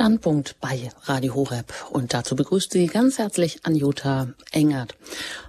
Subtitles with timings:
[0.00, 1.74] Standpunkt bei Radio Horeb.
[1.90, 4.96] Und dazu begrüßt Sie ganz herzlich Anjuta Engert.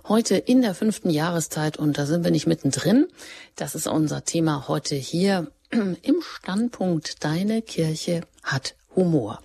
[0.09, 3.07] Heute in der fünften Jahreszeit und da sind wir nicht mittendrin.
[3.55, 7.23] Das ist unser Thema heute hier im Standpunkt.
[7.23, 9.41] Deine Kirche hat Humor.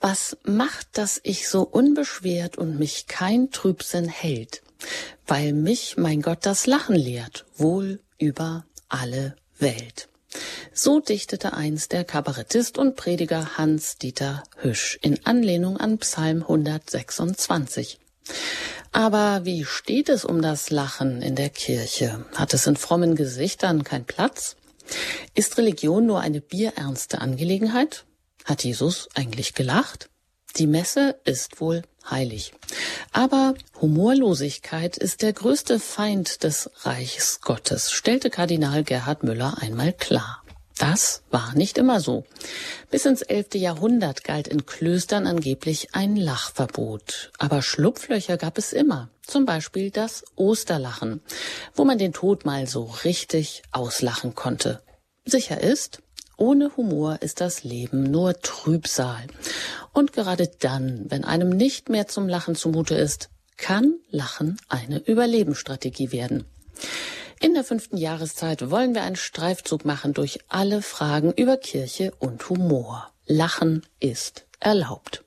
[0.00, 4.62] Was macht, dass ich so unbeschwert und mich kein Trübsinn hält?
[5.26, 10.08] Weil mich, mein Gott, das Lachen lehrt, wohl über alle Welt.
[10.72, 17.98] So dichtete einst der Kabarettist und Prediger Hans-Dieter Hüsch in Anlehnung an Psalm 126.
[18.92, 22.24] Aber wie steht es um das Lachen in der Kirche?
[22.34, 24.56] Hat es in frommen Gesichtern keinen Platz?
[25.34, 28.04] Ist Religion nur eine bierernste Angelegenheit?
[28.44, 30.10] Hat Jesus eigentlich gelacht?
[30.56, 32.52] Die Messe ist wohl heilig.
[33.12, 40.44] Aber Humorlosigkeit ist der größte Feind des Reichs Gottes, stellte Kardinal Gerhard Müller einmal klar.
[40.78, 42.24] Das war nicht immer so.
[42.90, 47.30] Bis ins elfte Jahrhundert galt in Klöstern angeblich ein Lachverbot.
[47.38, 49.08] Aber Schlupflöcher gab es immer.
[49.22, 51.22] Zum Beispiel das Osterlachen,
[51.74, 54.82] wo man den Tod mal so richtig auslachen konnte.
[55.24, 56.02] Sicher ist,
[56.36, 59.26] ohne Humor ist das Leben nur Trübsal.
[59.92, 66.12] Und gerade dann, wenn einem nicht mehr zum Lachen zumute ist, kann Lachen eine Überlebensstrategie
[66.12, 66.44] werden.
[67.40, 72.48] In der fünften Jahreszeit wollen wir einen Streifzug machen durch alle Fragen über Kirche und
[72.48, 73.10] Humor.
[73.26, 75.24] Lachen ist erlaubt.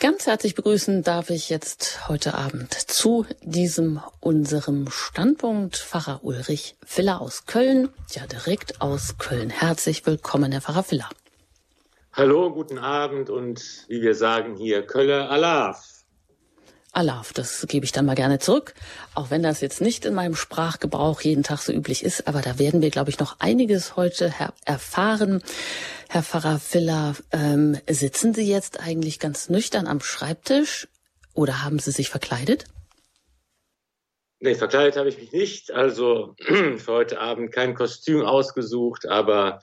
[0.00, 7.20] Ganz herzlich begrüßen darf ich jetzt heute Abend zu diesem unserem Standpunkt Pfarrer Ulrich Filler
[7.20, 7.88] aus Köln.
[8.10, 9.50] Ja, direkt aus Köln.
[9.50, 11.08] Herzlich willkommen, Herr Pfarrer Filler.
[12.12, 15.97] Hallo, guten Abend und wie wir sagen hier, Kölle Alaf.
[16.92, 18.74] Alaf, das gebe ich dann mal gerne zurück,
[19.14, 22.58] auch wenn das jetzt nicht in meinem Sprachgebrauch jeden Tag so üblich ist, aber da
[22.58, 24.32] werden wir, glaube ich, noch einiges heute
[24.64, 25.42] erfahren.
[26.08, 30.88] Herr Pfarrer Filler, ähm, sitzen Sie jetzt eigentlich ganz nüchtern am Schreibtisch
[31.34, 32.64] oder haben Sie sich verkleidet?
[34.40, 35.72] Nee, verkleidet habe ich mich nicht.
[35.72, 39.60] Also für heute Abend kein Kostüm ausgesucht, aber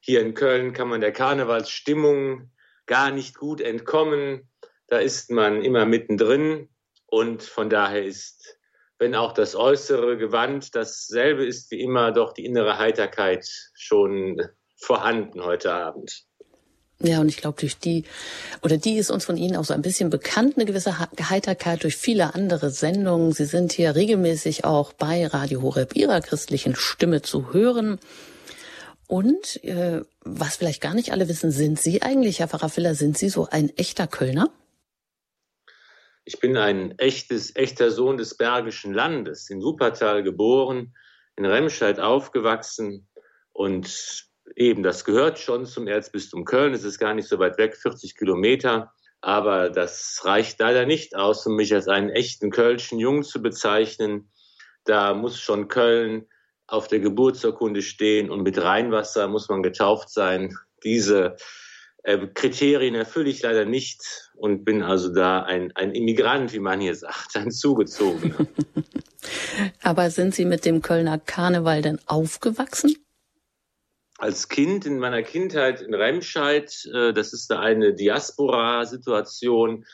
[0.00, 2.50] hier in Köln kann man der Karnevalsstimmung
[2.86, 4.48] gar nicht gut entkommen.
[4.88, 6.68] Da ist man immer mittendrin
[7.06, 8.58] und von daher ist,
[8.98, 14.40] wenn auch das äußere Gewand dasselbe ist wie immer, doch die innere Heiterkeit schon
[14.76, 16.24] vorhanden heute Abend.
[17.00, 18.04] Ja, und ich glaube, durch die,
[18.62, 21.96] oder die ist uns von Ihnen auch so ein bisschen bekannt, eine gewisse Heiterkeit durch
[21.96, 23.32] viele andere Sendungen.
[23.32, 27.98] Sie sind hier regelmäßig auch bei Radio Horeb Ihrer christlichen Stimme zu hören.
[29.08, 33.18] Und äh, was vielleicht gar nicht alle wissen, sind Sie eigentlich, Herr Pfarrer Filler, sind
[33.18, 34.48] Sie so ein echter Kölner?
[36.24, 40.94] Ich bin ein echtes, echter Sohn des Bergischen Landes, in Wuppertal geboren,
[41.36, 43.06] in Remscheid aufgewachsen
[43.52, 44.26] und
[44.56, 46.74] eben, das gehört schon zum Erzbistum Köln.
[46.74, 48.92] Es ist gar nicht so weit weg, 40 Kilometer.
[49.20, 54.30] Aber das reicht leider nicht aus, um mich als einen echten Kölschen Jungen zu bezeichnen.
[54.84, 56.26] Da muss schon Köln
[56.66, 60.56] auf der Geburtsurkunde stehen und mit Rheinwasser muss man getauft sein.
[60.82, 61.36] Diese
[62.04, 66.80] äh, Kriterien erfülle ich leider nicht und bin also da ein, ein Immigrant, wie man
[66.80, 68.46] hier sagt, ein Zugezogener.
[69.82, 72.96] Aber sind Sie mit dem Kölner Karneval denn aufgewachsen?
[74.18, 79.86] Als Kind in meiner Kindheit in Remscheid, äh, das ist da eine Diaspora-Situation,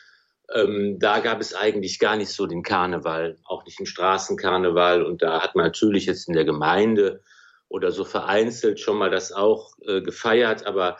[0.53, 5.05] ähm, da gab es eigentlich gar nicht so den Karneval, auch nicht den Straßenkarneval.
[5.05, 7.23] Und da hat man natürlich jetzt in der Gemeinde
[7.69, 10.99] oder so vereinzelt schon mal das auch äh, gefeiert, aber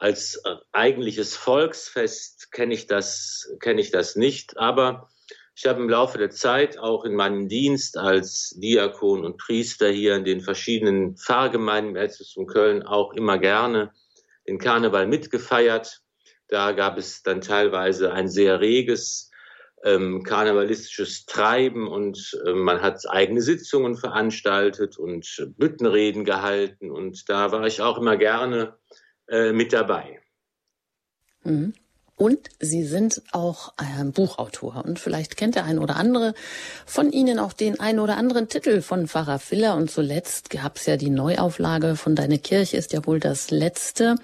[0.00, 4.56] als äh, eigentliches Volksfest kenne ich das, kenne ich das nicht.
[4.56, 5.08] Aber
[5.56, 10.14] ich habe im Laufe der Zeit auch in meinem Dienst als Diakon und Priester hier
[10.14, 13.92] in den verschiedenen Pfarrgemeinden im Erzbistum Köln auch immer gerne
[14.46, 16.00] den Karneval mitgefeiert.
[16.46, 19.32] Da gab es dann teilweise ein sehr reges
[19.84, 27.52] ähm, karnevalistisches Treiben und äh, man hat eigene Sitzungen veranstaltet und Büttenreden gehalten und da
[27.52, 28.76] war ich auch immer gerne
[29.28, 30.20] äh, mit dabei.
[31.44, 31.74] Mhm.
[32.18, 34.84] Und Sie sind auch ein Buchautor.
[34.84, 36.34] Und vielleicht kennt der ein oder andere
[36.84, 39.76] von Ihnen auch den ein oder anderen Titel von Pfarrer Filler.
[39.76, 44.16] Und zuletzt gab es ja die Neuauflage von Deine Kirche ist ja wohl das letzte.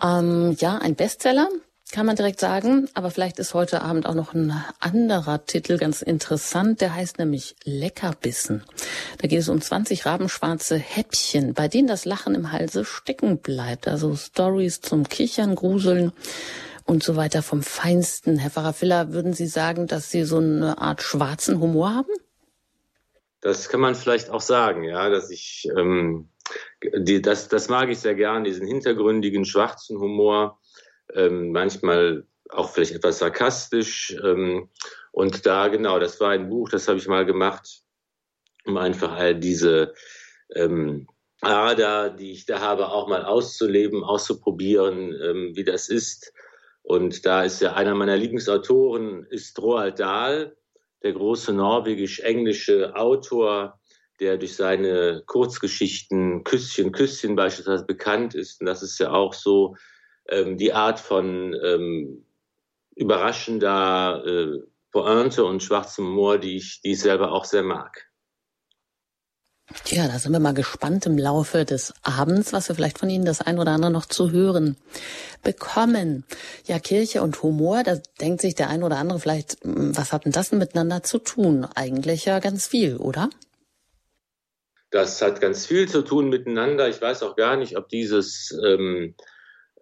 [0.00, 1.48] Ähm, ja, ein Bestseller
[1.90, 2.88] kann man direkt sagen.
[2.94, 6.80] Aber vielleicht ist heute Abend auch noch ein anderer Titel ganz interessant.
[6.80, 8.64] Der heißt nämlich Leckerbissen.
[9.18, 13.88] Da geht es um 20 rabenschwarze Häppchen, bei denen das Lachen im Halse stecken bleibt.
[13.88, 16.12] Also Stories zum Kichern, Gruseln
[16.84, 18.38] und so weiter vom Feinsten.
[18.38, 22.12] Herr Pfarrer Filler, würden Sie sagen, dass Sie so eine Art schwarzen Humor haben?
[23.40, 26.30] Das kann man vielleicht auch sagen, ja, dass ich ähm,
[26.96, 30.58] die, das, das mag ich sehr gern, diesen hintergründigen, schwarzen Humor,
[31.14, 34.16] ähm, manchmal auch vielleicht etwas sarkastisch.
[34.22, 34.68] Ähm,
[35.12, 37.82] und da, genau, das war ein Buch, das habe ich mal gemacht,
[38.64, 39.94] um einfach all diese
[40.54, 41.06] ähm,
[41.40, 46.32] Ader, die ich da habe, auch mal auszuleben, auszuprobieren, ähm, wie das ist.
[46.82, 50.56] Und da ist ja einer meiner Lieblingsautoren, ist Roald Dahl,
[51.02, 53.78] der große norwegisch-englische Autor,
[54.20, 58.60] der durch seine Kurzgeschichten Küsschen, Küsschen beispielsweise bekannt ist.
[58.60, 59.76] Und das ist ja auch so
[60.28, 62.24] ähm, die Art von ähm,
[62.94, 64.58] überraschender äh,
[64.90, 68.08] Pointe und schwarzem Humor, die ich, die ich selber auch sehr mag.
[69.84, 73.26] Tja, da sind wir mal gespannt im Laufe des Abends, was wir vielleicht von Ihnen
[73.26, 74.78] das ein oder andere noch zu hören
[75.42, 76.24] bekommen.
[76.64, 80.24] Ja, Kirche und Humor, da denkt sich der ein oder andere vielleicht, hm, was hat
[80.24, 81.66] denn das denn miteinander zu tun?
[81.74, 83.28] Eigentlich ja ganz viel, oder?
[84.90, 86.88] Das hat ganz viel zu tun miteinander.
[86.88, 89.14] Ich weiß auch gar nicht, ob dieses ähm,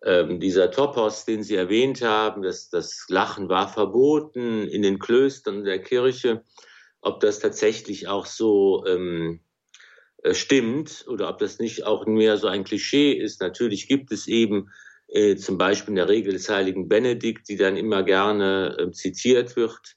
[0.02, 5.64] ähm, dieser Topos, den Sie erwähnt haben, dass das Lachen war verboten in den Klöstern
[5.64, 6.42] der Kirche,
[7.00, 9.40] ob das tatsächlich auch so ähm,
[10.22, 13.40] äh, stimmt oder ob das nicht auch mehr so ein Klischee ist.
[13.40, 14.70] Natürlich gibt es eben
[15.08, 19.56] äh, zum Beispiel in der Regel des heiligen Benedikt, die dann immer gerne äh, zitiert
[19.56, 19.96] wird,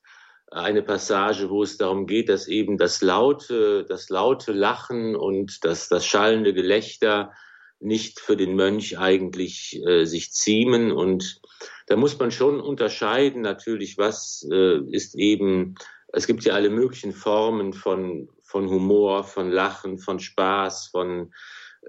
[0.51, 5.89] eine Passage, wo es darum geht, dass eben das laute, das laute Lachen und das,
[5.89, 7.31] das schallende Gelächter
[7.79, 10.91] nicht für den Mönch eigentlich äh, sich ziemen.
[10.91, 11.41] Und
[11.87, 15.75] da muss man schon unterscheiden, natürlich, was äh, ist eben,
[16.13, 21.33] es gibt ja alle möglichen Formen von, von Humor, von Lachen, von Spaß, von,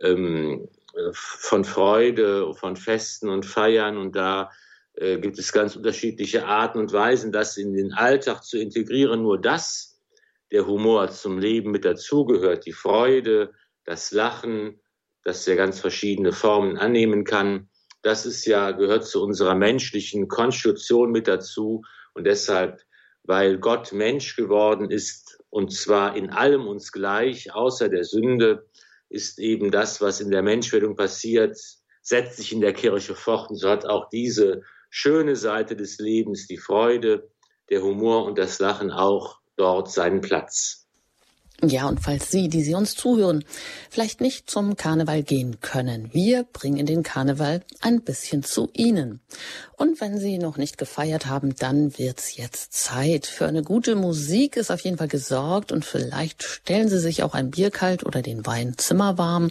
[0.01, 0.69] ähm,
[1.13, 3.97] von Freude, von Festen und Feiern.
[3.97, 4.51] Und da
[4.95, 9.23] äh, gibt es ganz unterschiedliche Arten und Weisen, das in den Alltag zu integrieren.
[9.23, 10.01] Nur das,
[10.53, 13.53] der Humor zum Leben mit dazugehört, die Freude,
[13.85, 14.81] das Lachen,
[15.31, 17.69] das ja ganz verschiedene Formen annehmen kann.
[18.03, 21.83] Das ist ja, gehört zu unserer menschlichen Konstitution mit dazu.
[22.15, 22.81] Und deshalb,
[23.23, 28.67] weil Gott Mensch geworden ist, und zwar in allem uns gleich, außer der Sünde,
[29.09, 31.57] ist eben das, was in der Menschwerdung passiert,
[32.03, 33.51] setzt sich in der Kirche fort.
[33.51, 37.31] Und so hat auch diese schöne Seite des Lebens, die Freude,
[37.69, 40.80] der Humor und das Lachen auch dort seinen Platz.
[41.63, 43.45] Ja, und falls Sie, die Sie uns zuhören,
[43.91, 49.21] vielleicht nicht zum Karneval gehen können, wir bringen den Karneval ein bisschen zu Ihnen.
[49.77, 53.27] Und wenn Sie noch nicht gefeiert haben, dann wird's jetzt Zeit.
[53.27, 57.35] Für eine gute Musik ist auf jeden Fall gesorgt und vielleicht stellen Sie sich auch
[57.35, 59.51] ein Bier kalt oder den Wein zimmerwarm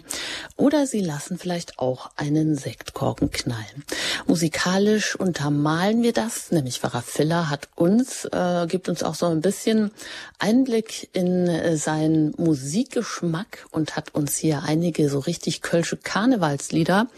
[0.56, 3.84] oder Sie lassen vielleicht auch einen Sektkorken knallen.
[4.26, 9.40] Musikalisch untermalen wir das, nämlich Pfarrer Filler hat uns, äh, gibt uns auch so ein
[9.40, 9.92] bisschen
[10.38, 17.08] Einblick in äh, sein seinen Musikgeschmack und hat uns hier einige so richtig kölsche Karnevalslieder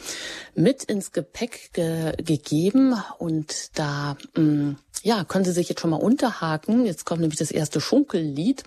[0.54, 2.94] mit ins Gepäck ge gegeben.
[3.18, 6.84] Und da, mh, mm, ja, können Sie sich jetzt schon mal unterhaken.
[6.84, 8.64] Jetzt kommt nämlich das erste Schunkellied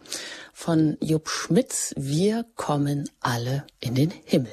[0.53, 1.93] von Jupp Schmitz.
[1.97, 4.51] Wir kommen alle in den Himmel.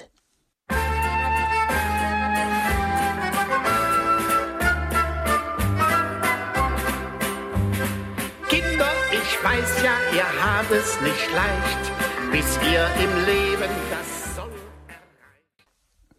[10.72, 14.22] Es nicht leicht, bis ihr im Leben das.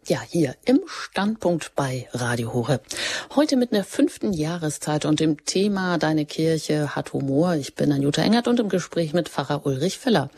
[0.06, 2.82] Ja, hier im Standpunkt bei Radio Horeb.
[3.34, 7.54] Heute mit einer fünften Jahreszeit und dem Thema Deine Kirche hat Humor.
[7.54, 10.30] Ich bin Anjuta Engert und im Gespräch mit Pfarrer Ulrich Feller.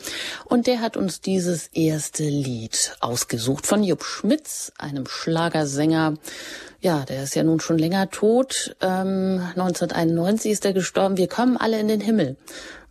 [0.44, 6.14] Und der hat uns dieses erste Lied ausgesucht von Jupp Schmitz, einem Schlagersänger,
[6.86, 8.76] ja, der ist ja nun schon länger tot.
[8.80, 11.16] Ähm, 1991 ist er gestorben.
[11.16, 12.36] Wir kommen alle in den Himmel.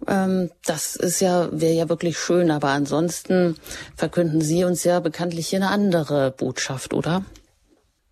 [0.05, 3.55] Ähm, das ist ja, wäre ja wirklich schön, aber ansonsten
[3.95, 7.23] verkünden Sie uns ja bekanntlich hier eine andere Botschaft, oder?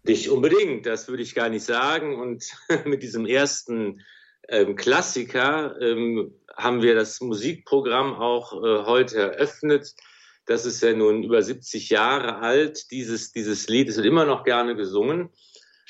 [0.04, 2.18] Nicht unbedingt, das würde ich gar nicht sagen.
[2.18, 2.46] Und
[2.86, 4.02] mit diesem ersten
[4.48, 9.94] ähm, Klassiker ähm, haben wir das Musikprogramm auch äh, heute eröffnet.
[10.46, 12.90] Das ist ja nun über 70 Jahre alt.
[12.92, 15.30] Dieses, dieses Lied es wird immer noch gerne gesungen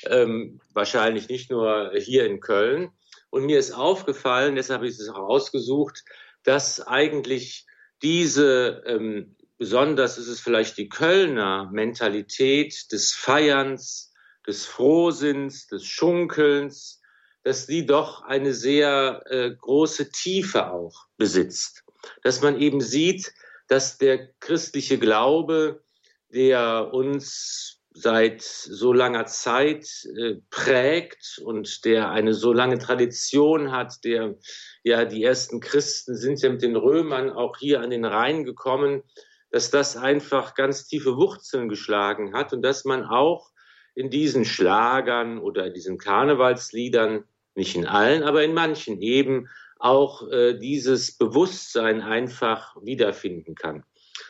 [0.08, 2.90] ähm, wahrscheinlich nicht nur hier in Köln.
[3.30, 6.04] Und mir ist aufgefallen, deshalb habe ich es auch ausgesucht,
[6.44, 7.66] dass eigentlich
[8.02, 14.12] diese, ähm, besonders ist es vielleicht die Kölner Mentalität des Feierns,
[14.46, 17.00] des Frohsinns, des Schunkelns,
[17.42, 21.84] dass die doch eine sehr äh, große Tiefe auch besitzt.
[22.22, 23.32] Dass man eben sieht,
[23.68, 25.82] dass der christliche Glaube,
[26.28, 29.86] der uns seit so langer Zeit
[30.16, 34.34] äh, prägt und der eine so lange Tradition hat, der
[34.82, 39.02] ja die ersten Christen sind ja mit den Römern auch hier an den Rhein gekommen,
[39.50, 43.50] dass das einfach ganz tiefe Wurzeln geschlagen hat und dass man auch
[43.94, 47.24] in diesen Schlagern oder diesen Karnevalsliedern,
[47.54, 49.48] nicht in allen, aber in manchen eben
[49.78, 53.84] auch äh, dieses Bewusstsein einfach wiederfinden kann.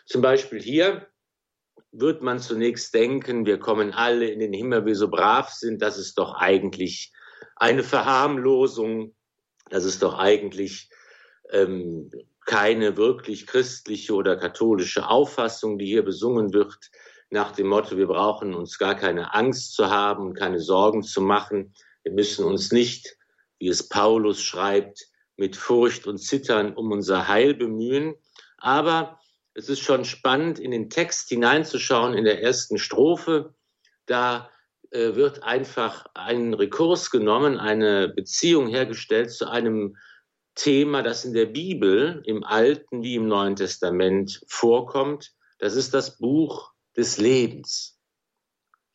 [0.04, 1.06] Zum Beispiel hier
[1.96, 5.96] wird man zunächst denken, wir kommen alle in den Himmel, wir so brav sind, das
[5.96, 7.12] ist doch eigentlich
[7.56, 9.14] eine Verharmlosung,
[9.70, 10.90] das ist doch eigentlich
[11.50, 12.10] ähm,
[12.46, 16.90] keine wirklich christliche oder katholische Auffassung, die hier besungen wird,
[17.30, 21.20] nach dem Motto, wir brauchen uns gar keine Angst zu haben und keine Sorgen zu
[21.20, 21.74] machen.
[22.04, 23.16] Wir müssen uns nicht,
[23.58, 28.14] wie es Paulus schreibt, mit Furcht und Zittern um unser Heil bemühen.
[28.58, 29.18] Aber
[29.54, 33.54] es ist schon spannend, in den Text hineinzuschauen in der ersten Strophe.
[34.06, 34.50] Da
[34.90, 39.96] äh, wird einfach ein Rekurs genommen, eine Beziehung hergestellt zu einem
[40.56, 45.32] Thema, das in der Bibel, im Alten wie im Neuen Testament vorkommt.
[45.58, 47.98] Das ist das Buch des Lebens.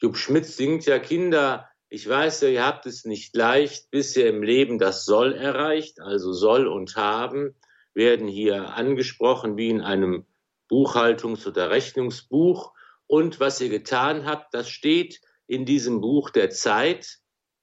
[0.01, 4.29] Jupp Schmidt singt ja Kinder, ich weiß ja, ihr habt es nicht leicht, bis ihr
[4.29, 7.55] im Leben das Soll erreicht, also Soll und Haben
[7.93, 10.25] werden hier angesprochen wie in einem
[10.69, 12.73] Buchhaltungs- oder Rechnungsbuch.
[13.07, 17.19] Und was ihr getan habt, das steht in diesem Buch der Zeit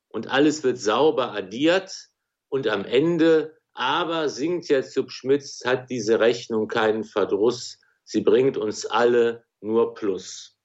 [0.09, 2.09] und alles wird sauber addiert
[2.49, 7.79] und am Ende aber singt Jupp Schmitz, hat diese Rechnung keinen Verdruss.
[8.05, 10.57] Sie bringt uns alle nur Plus.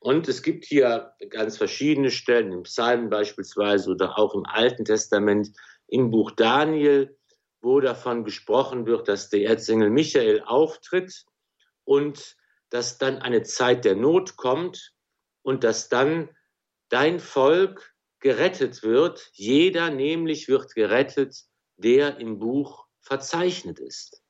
[0.00, 5.50] Und es gibt hier ganz verschiedene Stellen, im Psalmen beispielsweise oder auch im Alten Testament,
[5.88, 7.16] im Buch Daniel,
[7.60, 11.24] wo davon gesprochen wird, dass der Erzengel Michael auftritt
[11.84, 12.36] und
[12.70, 14.92] dass dann eine Zeit der Not kommt
[15.42, 16.30] und dass dann
[16.88, 19.30] dein Volk gerettet wird.
[19.32, 21.36] Jeder nämlich wird gerettet,
[21.76, 24.22] der im Buch verzeichnet ist.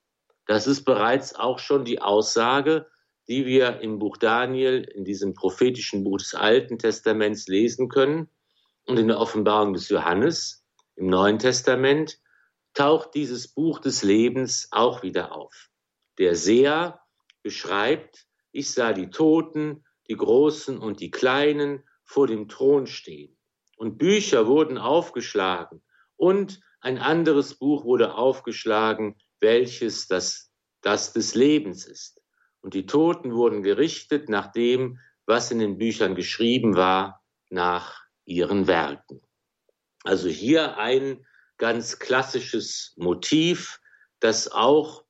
[0.47, 2.87] Das ist bereits auch schon die Aussage,
[3.28, 8.28] die wir im Buch Daniel, in diesem prophetischen Buch des Alten Testaments lesen können.
[8.87, 10.64] Und in der Offenbarung des Johannes
[10.97, 12.18] im Neuen Testament
[12.75, 15.68] taucht dieses Buch des Lebens auch wieder auf.
[16.18, 17.01] Der Seher
[17.43, 23.37] beschreibt, ich sah die Toten, die Großen und die Kleinen vor dem Thron stehen.
[23.77, 25.83] Und Bücher wurden aufgeschlagen
[26.17, 32.21] und ein anderes Buch wurde aufgeschlagen, welches das, das des Lebens ist.
[32.61, 38.67] Und die Toten wurden gerichtet nach dem, was in den Büchern geschrieben war, nach ihren
[38.67, 39.21] Werken.
[40.05, 41.25] Also hier ein
[41.59, 43.81] ganz klassisches Motiv,
[44.21, 45.01] das auch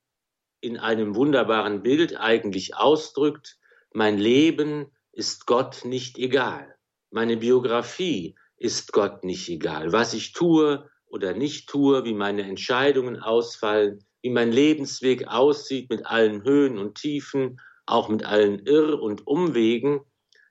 [0.62, 3.58] in einem wunderbaren Bild eigentlich ausdrückt,
[3.92, 6.74] mein Leben ist Gott nicht egal.
[7.10, 9.92] Meine Biografie ist Gott nicht egal.
[9.92, 16.06] Was ich tue, oder nicht tue, wie meine Entscheidungen ausfallen, wie mein Lebensweg aussieht mit
[16.06, 20.00] allen Höhen und Tiefen, auch mit allen Irr- und Umwegen,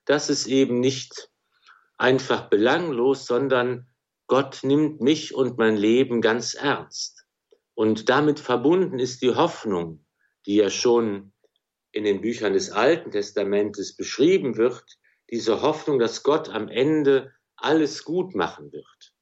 [0.06, 1.30] das ist eben nicht
[1.98, 3.88] einfach belanglos, sondern
[4.28, 7.21] Gott nimmt mich und mein Leben ganz ernst.
[7.82, 10.06] Und damit verbunden ist die Hoffnung,
[10.46, 11.34] die ja schon
[11.92, 14.84] in den Büchern des Alten Testamentes beschrieben wird,
[15.32, 19.14] diese Hoffnung, dass Gott am Ende alles gut machen wird.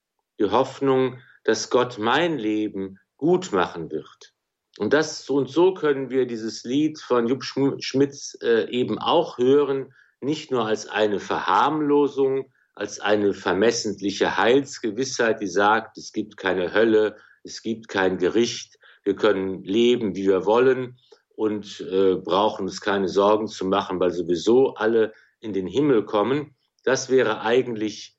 [0.42, 4.34] Die Hoffnung, dass Gott mein Leben gut machen wird.
[4.78, 9.94] Und das und so können wir dieses Lied von Jupp Schmitz äh, eben auch hören,
[10.20, 17.16] nicht nur als eine Verharmlosung, als eine vermessentliche Heilsgewissheit, die sagt, es gibt keine Hölle,
[17.44, 23.08] es gibt kein Gericht, wir können leben, wie wir wollen und äh, brauchen uns keine
[23.08, 26.56] Sorgen zu machen, weil sowieso alle in den Himmel kommen.
[26.84, 28.18] Das wäre eigentlich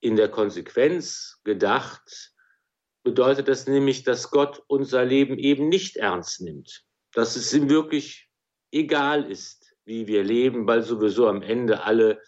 [0.00, 2.32] in der Konsequenz gedacht,
[3.04, 6.84] bedeutet das nämlich, dass Gott unser Leben eben nicht ernst nimmt.
[7.12, 8.28] Dass es ihm wirklich
[8.72, 12.20] egal ist, wie wir leben, weil sowieso am Ende alle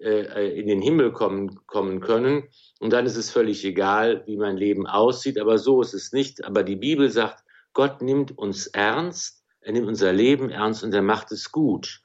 [0.00, 2.48] in den Himmel kommen, kommen können.
[2.78, 5.38] Und dann ist es völlig egal, wie mein Leben aussieht.
[5.38, 6.44] Aber so ist es nicht.
[6.44, 11.02] Aber die Bibel sagt, Gott nimmt uns ernst, er nimmt unser Leben ernst und er
[11.02, 12.00] macht es gut.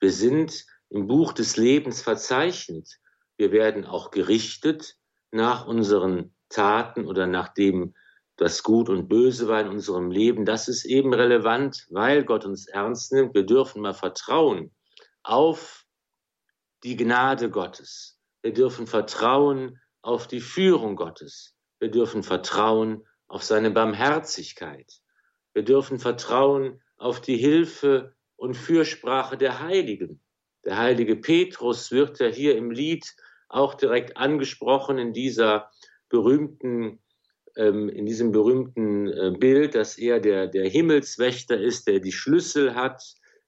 [0.00, 2.88] Wir sind im Buch des Lebens verzeichnet.
[3.36, 4.96] Wir werden auch gerichtet
[5.30, 7.94] nach unseren Taten oder nach dem,
[8.36, 10.44] das Gut und Böse war in unserem Leben.
[10.44, 13.34] Das ist eben relevant, weil Gott uns ernst nimmt.
[13.34, 14.72] Wir dürfen mal vertrauen
[15.22, 15.83] auf
[16.84, 18.20] die Gnade Gottes.
[18.42, 21.56] Wir dürfen vertrauen auf die Führung Gottes.
[21.80, 25.00] Wir dürfen vertrauen auf seine Barmherzigkeit.
[25.54, 30.20] Wir dürfen vertrauen auf die Hilfe und Fürsprache der Heiligen.
[30.64, 33.14] Der heilige Petrus wird ja hier im Lied
[33.48, 35.70] auch direkt angesprochen in dieser
[36.08, 37.02] berühmten,
[37.56, 42.74] ähm, in diesem berühmten äh, Bild, dass er der, der Himmelswächter ist, der die Schlüssel
[42.74, 43.02] hat,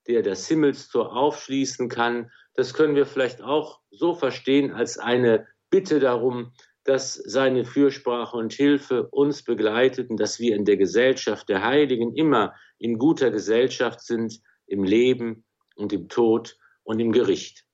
[0.07, 2.31] der das Himmelstor aufschließen kann.
[2.57, 6.53] Das können wir vielleicht auch so verstehen als eine Bitte darum,
[6.85, 12.55] dass seine Fürsprache und Hilfe uns begleiteten, dass wir in der Gesellschaft der Heiligen immer
[12.79, 15.45] in guter Gesellschaft sind, im Leben
[15.75, 17.65] und im Tod und im Gericht.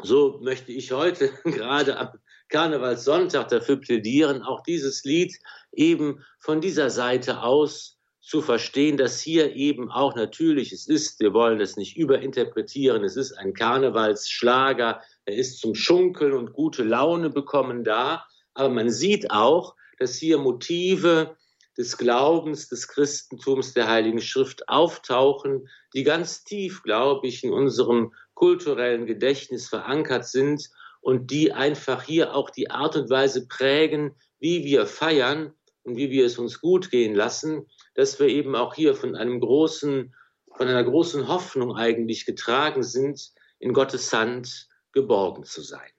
[0.00, 2.08] So möchte ich heute gerade am
[2.48, 5.36] Karnevalssonntag dafür plädieren, auch dieses Lied
[5.72, 7.97] eben von dieser Seite aus
[8.28, 13.16] zu verstehen, dass hier eben auch natürlich es ist, wir wollen es nicht überinterpretieren, es
[13.16, 19.30] ist ein Karnevalsschlager, er ist zum Schunkeln und gute Laune bekommen da, aber man sieht
[19.30, 21.38] auch, dass hier Motive
[21.78, 28.12] des Glaubens, des Christentums, der Heiligen Schrift auftauchen, die ganz tief, glaube ich, in unserem
[28.34, 30.68] kulturellen Gedächtnis verankert sind
[31.00, 36.10] und die einfach hier auch die Art und Weise prägen, wie wir feiern und wie
[36.10, 40.14] wir es uns gut gehen lassen, dass wir eben auch hier von einem großen,
[40.56, 45.90] von einer großen Hoffnung eigentlich getragen sind, in Gottes Hand geborgen zu sein.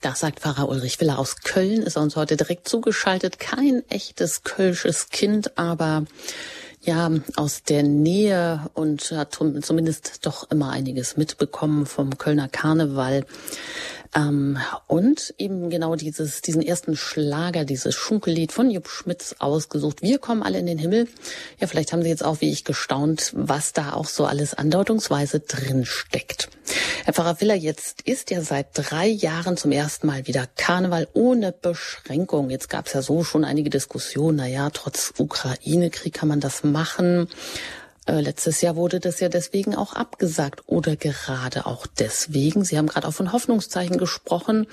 [0.00, 3.38] Das sagt Pfarrer Ulrich Willer aus Köln, ist uns heute direkt zugeschaltet.
[3.38, 6.04] Kein echtes kölsches Kind, aber
[6.82, 13.26] ja, aus der Nähe und hat zumindest doch immer einiges mitbekommen vom Kölner Karneval.
[14.16, 20.00] Ähm, und eben genau dieses, diesen ersten Schlager, dieses Schunkellied von Jupp Schmitz ausgesucht.
[20.00, 21.06] Wir kommen alle in den Himmel.
[21.60, 25.40] Ja, vielleicht haben Sie jetzt auch wie ich gestaunt, was da auch so alles andeutungsweise
[25.40, 26.48] drin steckt.
[27.04, 31.52] Herr Pfarrer Willer, jetzt ist ja seit drei Jahren zum ersten Mal wieder Karneval ohne
[31.52, 32.48] Beschränkung.
[32.48, 34.38] Jetzt gab es ja so schon einige Diskussionen.
[34.38, 37.28] Naja, trotz Ukraine-Krieg kann man das machen.
[38.06, 42.64] Äh, letztes Jahr wurde das ja deswegen auch abgesagt oder gerade auch deswegen.
[42.64, 44.66] Sie haben gerade auch von Hoffnungszeichen gesprochen.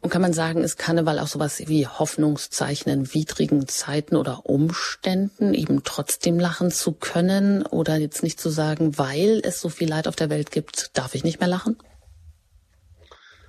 [0.00, 5.54] Und kann man sagen, ist Karneval auch sowas wie Hoffnungszeichen in widrigen Zeiten oder Umständen,
[5.54, 10.06] eben trotzdem lachen zu können oder jetzt nicht zu sagen, weil es so viel Leid
[10.06, 11.78] auf der Welt gibt, darf ich nicht mehr lachen?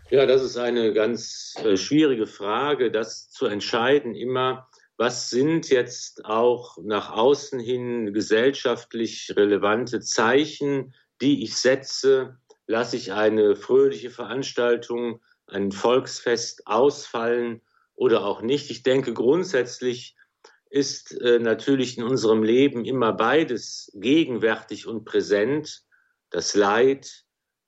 [0.10, 6.26] Ja, das ist eine ganz äh, schwierige Frage, das zu entscheiden immer was sind jetzt
[6.26, 12.38] auch nach außen hin gesellschaftlich relevante Zeichen, die ich setze?
[12.68, 17.62] Lasse ich eine fröhliche Veranstaltung, ein Volksfest ausfallen
[17.94, 18.72] oder auch nicht?
[18.72, 20.16] Ich denke, grundsätzlich
[20.70, 25.84] ist äh, natürlich in unserem Leben immer beides gegenwärtig und präsent.
[26.30, 27.26] Das Leid,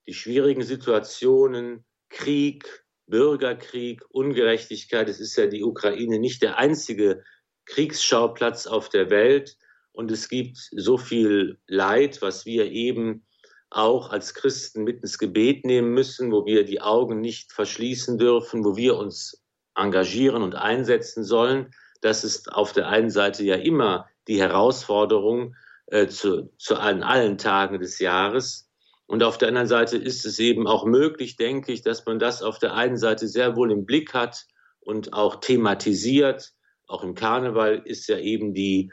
[0.08, 5.10] die schwierigen Situationen, Krieg, Bürgerkrieg, Ungerechtigkeit.
[5.10, 7.24] Es ist ja die Ukraine nicht der einzige
[7.65, 9.58] Kriegsschauplatz auf der Welt.
[9.91, 13.26] Und es gibt so viel Leid, was wir eben
[13.70, 18.63] auch als Christen mit ins Gebet nehmen müssen, wo wir die Augen nicht verschließen dürfen,
[18.63, 19.43] wo wir uns
[19.76, 21.72] engagieren und einsetzen sollen.
[22.02, 25.56] Das ist auf der einen Seite ja immer die Herausforderung
[25.88, 28.66] äh, zu, zu allen, allen Tagen des Jahres.
[29.08, 32.43] Und auf der anderen Seite ist es eben auch möglich, denke ich, dass man das
[32.43, 34.46] auf der einen Seite sehr wohl im Blick hat
[34.82, 36.52] und auch thematisiert.
[36.88, 38.91] Auch im Karneval ist ja eben die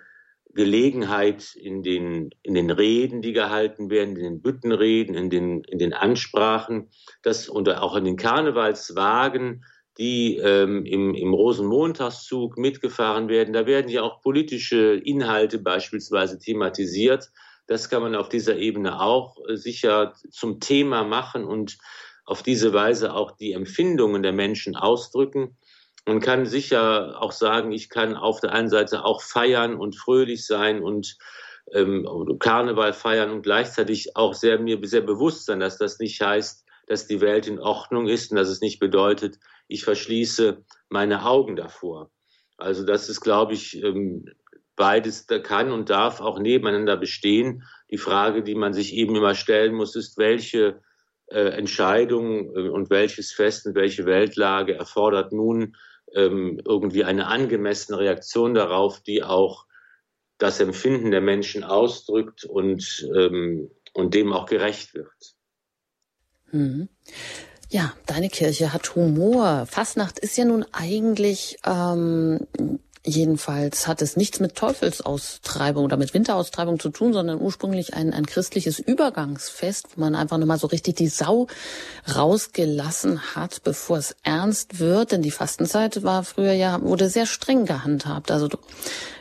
[0.55, 5.79] Gelegenheit in den, in den Reden, die gehalten werden, in den Büttenreden, in den, in
[5.79, 6.91] den Ansprachen,
[7.23, 9.65] dass, und auch in den Karnevalswagen,
[9.99, 17.31] die ähm, im, im Rosenmontagszug mitgefahren werden, da werden ja auch politische Inhalte beispielsweise thematisiert.
[17.67, 21.79] Das kann man auf dieser Ebene auch äh, sicher zum Thema machen und
[22.25, 25.57] auf diese Weise auch die Empfindungen der Menschen ausdrücken.
[26.07, 30.47] Man kann sicher auch sagen, ich kann auf der einen Seite auch feiern und fröhlich
[30.47, 31.17] sein und
[31.73, 32.07] ähm,
[32.39, 37.07] Karneval feiern und gleichzeitig auch sehr, mir sehr bewusst sein, dass das nicht heißt, dass
[37.07, 42.11] die Welt in Ordnung ist und dass es nicht bedeutet, ich verschließe meine Augen davor.
[42.59, 44.27] Also das ist, glaube ich, ähm,
[44.77, 47.65] beides kann und darf auch nebeneinander bestehen.
[47.91, 50.81] Die Frage, die man sich eben immer stellen muss, ist, welche
[51.27, 55.77] äh, Entscheidung äh, und welches Fest und welche Weltlage erfordert nun
[56.15, 59.67] ähm, irgendwie eine angemessene Reaktion darauf, die auch
[60.39, 65.35] das Empfinden der Menschen ausdrückt und, ähm, und dem auch gerecht wird.
[66.51, 66.89] Mhm.
[67.71, 69.67] Ja, deine Kirche hat Humor.
[69.67, 72.47] Fastnacht ist ja nun eigentlich ähm,
[73.07, 78.25] Jedenfalls hat es nichts mit Teufelsaustreibung oder mit Winteraustreibung zu tun, sondern ursprünglich ein, ein
[78.25, 81.47] christliches Übergangsfest, wo man einfach nur mal so richtig die Sau
[82.17, 85.13] rausgelassen hat, bevor es ernst wird.
[85.13, 88.31] Denn die Fastenzeit war früher ja, wurde sehr streng gehandhabt.
[88.31, 88.49] Also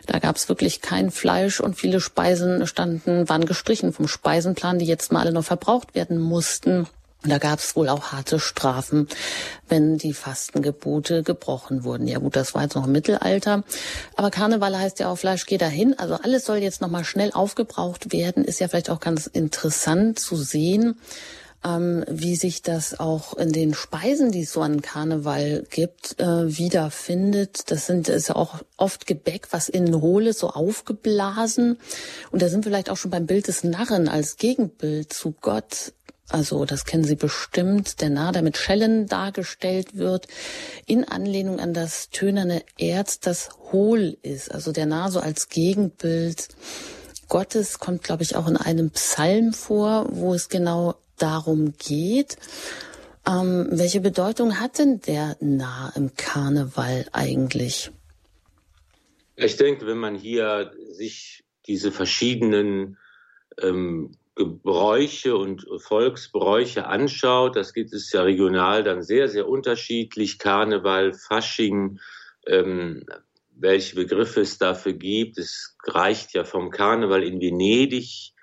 [0.08, 4.86] da gab es wirklich kein Fleisch und viele Speisen standen, waren gestrichen vom Speisenplan, die
[4.86, 6.88] jetzt mal alle noch verbraucht werden mussten.
[7.32, 9.08] Da gab es wohl auch harte Strafen,
[9.70, 12.08] wenn die Fastengebote gebrochen wurden.
[12.08, 13.64] Ja gut, das war jetzt noch im Mittelalter.
[14.16, 15.98] Aber Karneval heißt ja auch Fleisch, geh dahin.
[15.98, 18.44] Also alles soll jetzt nochmal schnell aufgebraucht werden.
[18.44, 21.00] Ist ja vielleicht auch ganz interessant zu sehen,
[21.64, 26.58] ähm, wie sich das auch in den Speisen, die es so an Karneval gibt, äh,
[26.58, 27.72] wiederfindet.
[27.72, 31.78] Das sind ist ja auch oft Gebäck, was innen hohl ist, so aufgeblasen.
[32.32, 35.94] Und da sind wir vielleicht auch schon beim Bild des Narren als Gegenbild zu Gott.
[36.34, 40.28] Also das kennen Sie bestimmt, der Narr, der mit Schellen dargestellt wird,
[40.88, 44.52] in Anlehnung an das tönerne Erz, das hohl ist.
[44.52, 46.48] Also der Narr so als Gegenbild
[47.30, 52.38] Gottes kommt, glaube ich, auch in einem Psalm vor, wo es genau darum geht.
[53.28, 57.92] Ähm, welche Bedeutung hat denn der Narr im Karneval eigentlich?
[59.36, 62.98] Ich denke, wenn man hier sich diese verschiedenen
[63.62, 70.40] ähm, Gebräuche und Volksbräuche anschaut, das gibt es ja regional dann sehr, sehr unterschiedlich.
[70.40, 72.00] Karneval, Fasching,
[72.48, 73.06] ähm,
[73.52, 75.38] welche Begriffe es dafür gibt.
[75.38, 78.34] Es reicht ja vom Karneval in Venedig,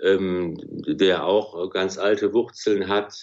[0.00, 3.14] ähm, der auch ganz alte Wurzeln hat,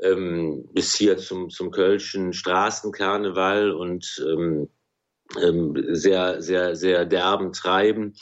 [0.00, 4.68] ähm, bis hier zum, zum Kölschen Straßenkarneval und ähm,
[5.40, 8.14] ähm sehr, sehr, sehr derben Treiben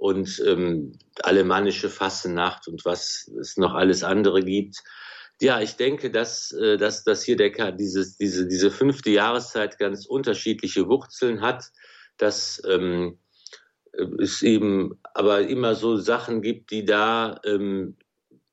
[0.00, 4.78] und ähm, alemannische Fassenacht und was es noch alles andere gibt.
[5.42, 10.06] Ja, ich denke, dass, äh, dass, dass hier der, dieses, diese, diese fünfte Jahreszeit ganz
[10.06, 11.66] unterschiedliche Wurzeln hat,
[12.16, 13.18] dass ähm,
[14.18, 17.98] es eben aber immer so Sachen gibt, die da ähm,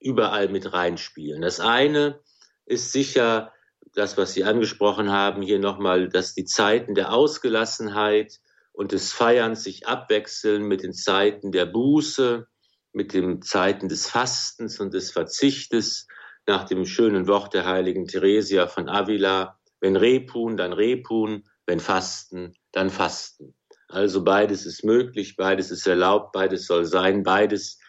[0.02, 1.42] überall mit reinspielen.
[1.42, 2.20] Das eine
[2.66, 3.54] ist sicher
[3.94, 8.42] das, was Sie angesprochen haben, hier nochmal, dass die Zeiten der Ausgelassenheit,
[8.78, 12.48] und des Feierns sich abwechseln mit den Zeiten der Buße,
[12.94, 16.06] mit den Zeiten des Fastens und des Verzichtes,
[16.46, 22.54] nach dem schönen Wort der heiligen Theresia von Avila, wenn Repun, dann Repun, wenn Fasten,
[22.72, 23.56] dann Fasten.
[23.88, 27.80] Also beides ist möglich, beides ist erlaubt, beides soll sein, beides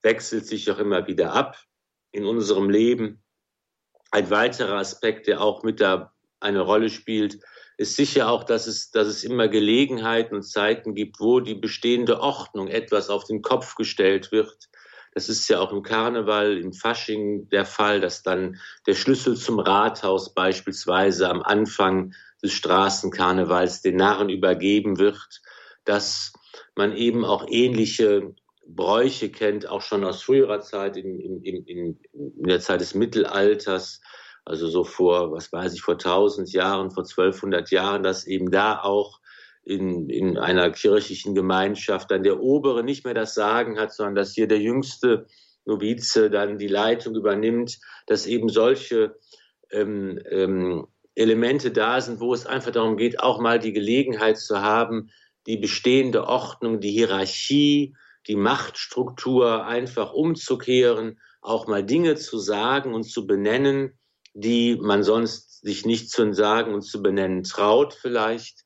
[0.00, 1.58] wechselt sich auch immer wieder ab
[2.12, 3.22] in unserem Leben.
[4.10, 7.40] Ein weiterer Aspekt, der auch mit da eine Rolle spielt,
[7.80, 12.20] ist sicher auch, dass es, dass es immer Gelegenheiten und Zeiten gibt, wo die bestehende
[12.20, 14.68] Ordnung etwas auf den Kopf gestellt wird.
[15.14, 19.58] Das ist ja auch im Karneval, im Fasching der Fall, dass dann der Schlüssel zum
[19.60, 22.12] Rathaus beispielsweise am Anfang
[22.42, 25.40] des Straßenkarnevals den Narren übergeben wird,
[25.86, 26.34] dass
[26.76, 28.34] man eben auch ähnliche
[28.66, 34.02] Bräuche kennt, auch schon aus früherer Zeit, in, in, in, in der Zeit des Mittelalters,
[34.44, 38.80] also so vor, was weiß ich, vor 1000 Jahren, vor 1200 Jahren, dass eben da
[38.80, 39.20] auch
[39.62, 44.32] in, in einer kirchlichen Gemeinschaft dann der Obere nicht mehr das Sagen hat, sondern dass
[44.32, 45.26] hier der jüngste
[45.64, 49.16] Novize dann die Leitung übernimmt, dass eben solche
[49.70, 54.60] ähm, ähm, Elemente da sind, wo es einfach darum geht, auch mal die Gelegenheit zu
[54.62, 55.10] haben,
[55.46, 57.94] die bestehende Ordnung, die Hierarchie,
[58.26, 63.98] die Machtstruktur einfach umzukehren, auch mal Dinge zu sagen und zu benennen,
[64.32, 68.64] die man sonst sich nicht zu sagen und zu benennen traut vielleicht.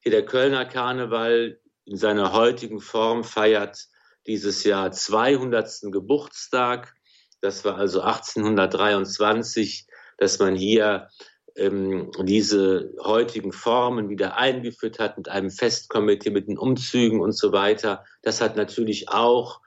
[0.00, 3.86] Hier der Kölner Karneval in seiner heutigen Form feiert
[4.26, 5.92] dieses Jahr 200.
[5.92, 6.94] Geburtstag.
[7.40, 9.86] Das war also 1823,
[10.18, 11.08] dass man hier
[11.56, 17.52] ähm, diese heutigen Formen wieder eingeführt hat mit einem Festkomitee, mit den Umzügen und so
[17.52, 18.04] weiter.
[18.22, 19.60] Das hat natürlich auch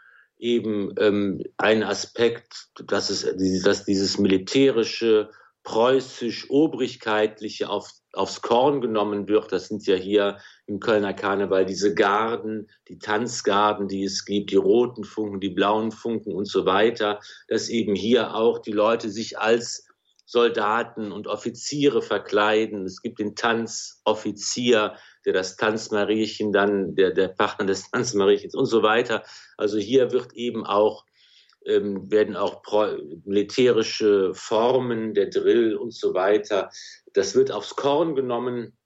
[0.45, 3.27] eben ähm, ein Aspekt, dass, es,
[3.63, 5.31] dass dieses militärische,
[5.63, 9.51] preußisch-obrigkeitliche auf, aufs Korn genommen wird.
[9.51, 14.57] Das sind ja hier im Kölner Karneval diese Garden, die Tanzgarden, die es gibt, die
[14.57, 19.39] roten Funken, die blauen Funken und so weiter, dass eben hier auch die Leute sich
[19.39, 19.87] als
[20.27, 22.85] Soldaten und Offiziere verkleiden.
[22.85, 24.93] Es gibt den Tanzoffizier,
[25.25, 29.23] der das Tanzmariechen dann, der, der Partner des Tanzmariechens und so weiter.
[29.57, 31.05] Also hier wird eben auch,
[31.65, 32.61] ähm, werden auch
[33.25, 36.69] militärische Formen, der Drill und so weiter,
[37.13, 38.77] das wird aufs Korn genommen.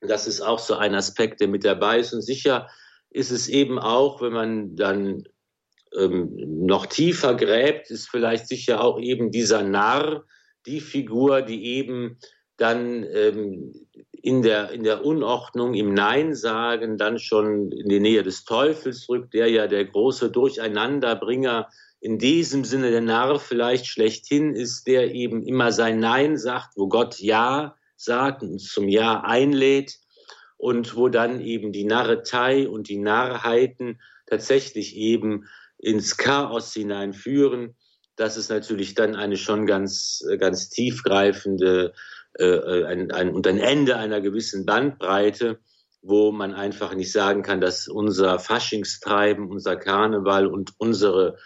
[0.00, 2.12] Das ist auch so ein Aspekt, der mit dabei ist.
[2.12, 2.68] Und sicher
[3.10, 5.24] ist es eben auch, wenn man dann
[5.96, 6.34] ähm,
[6.66, 10.24] noch tiefer gräbt, ist vielleicht sicher auch eben dieser Narr,
[10.66, 12.18] die Figur, die eben
[12.58, 13.72] dann ähm,
[14.12, 19.08] in, der, in der Unordnung, im Nein sagen, dann schon in die Nähe des Teufels
[19.08, 21.68] rückt, der ja der große Durcheinanderbringer
[22.00, 26.88] in diesem Sinne der Narr vielleicht schlechthin ist, der eben immer sein Nein sagt, wo
[26.88, 29.98] Gott Ja sagt und zum Ja einlädt
[30.56, 37.76] und wo dann eben die Narretei und die Narrheiten tatsächlich eben ins Chaos hineinführen.
[38.16, 41.94] Das ist natürlich dann eine schon ganz, ganz tiefgreifende
[42.38, 45.58] äh, ein, ein, und ein Ende einer gewissen Bandbreite,
[46.02, 51.36] wo man einfach nicht sagen kann, dass unser Faschingstreiben, unser Karneval und unsere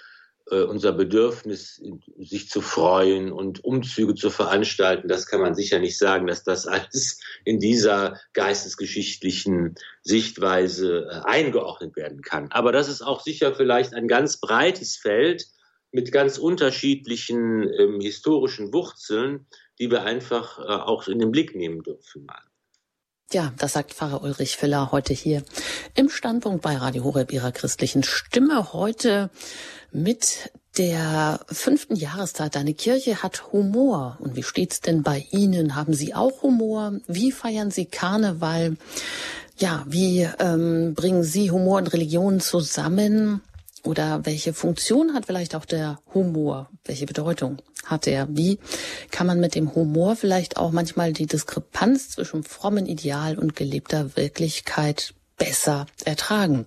[0.50, 1.80] äh, unser Bedürfnis,
[2.18, 6.66] sich zu freuen und Umzüge zu veranstalten, das kann man sicher nicht sagen, dass das
[6.66, 12.50] alles in dieser geistesgeschichtlichen Sichtweise äh, eingeordnet werden kann.
[12.50, 15.46] Aber das ist auch sicher vielleicht ein ganz breites Feld
[15.92, 19.46] mit ganz unterschiedlichen ähm, historischen Wurzeln,
[19.82, 22.28] die wir einfach äh, auch in den Blick nehmen dürfen.
[23.32, 25.42] Ja, das sagt Pfarrer Ulrich Filler heute hier
[25.96, 28.72] im Standpunkt bei Radio Horeb ihrer christlichen Stimme.
[28.72, 29.28] Heute
[29.90, 32.54] mit der fünften Jahreszeit.
[32.54, 34.18] Deine Kirche hat Humor.
[34.20, 35.74] Und wie steht's denn bei Ihnen?
[35.74, 37.00] Haben Sie auch Humor?
[37.08, 38.76] Wie feiern Sie Karneval?
[39.58, 43.42] Ja, wie ähm, bringen Sie Humor und Religion zusammen?
[43.84, 46.70] Oder welche Funktion hat vielleicht auch der Humor?
[46.84, 48.28] Welche Bedeutung hat er?
[48.30, 48.58] Wie
[49.10, 54.16] kann man mit dem Humor vielleicht auch manchmal die Diskrepanz zwischen frommen Ideal und gelebter
[54.16, 56.64] Wirklichkeit besser ertragen?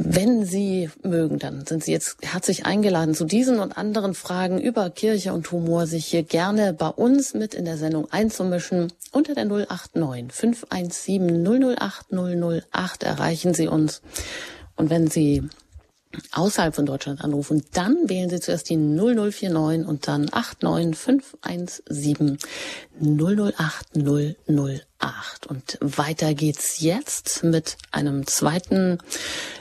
[0.00, 4.90] Wenn Sie mögen, dann sind Sie jetzt herzlich eingeladen, zu diesen und anderen Fragen über
[4.90, 8.92] Kirche und Humor sich hier gerne bei uns mit in der Sendung einzumischen.
[9.10, 14.02] Unter der 089 517 008 008 erreichen Sie uns.
[14.76, 15.48] Und wenn Sie
[16.32, 22.38] außerhalb von Deutschland anrufen, dann wählen Sie zuerst die 0049 und dann 89517
[23.00, 25.46] 008 008.
[25.46, 28.98] Und weiter geht's jetzt mit einem zweiten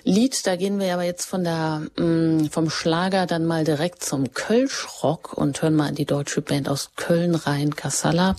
[0.03, 0.47] Lied.
[0.47, 5.33] Da gehen wir aber jetzt von der, mm, vom Schlager dann mal direkt zum Kölschrock
[5.33, 8.35] und hören mal in die deutsche Band aus Köln rein, Kassala.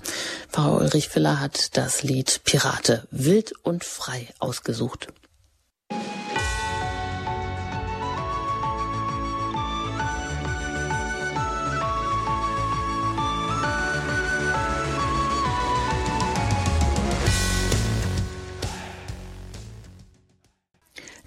[0.49, 5.09] Frau Ulrich Filler hat das Lied Pirate wild und frei ausgesucht.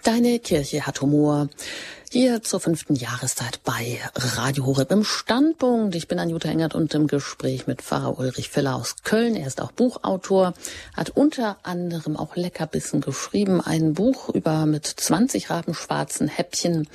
[0.03, 1.47] Deine Kirche hat Humor.
[2.09, 5.93] Hier zur fünften Jahreszeit bei Radio Horeb im Standpunkt.
[5.93, 9.35] Ich bin Anjuta Engert und im Gespräch mit Pfarrer Ulrich Feller aus Köln.
[9.35, 10.53] Er ist auch Buchautor,
[10.97, 13.61] hat unter anderem auch Leckerbissen geschrieben.
[13.61, 16.87] Ein Buch über mit 20 rabenschwarzen Häppchen,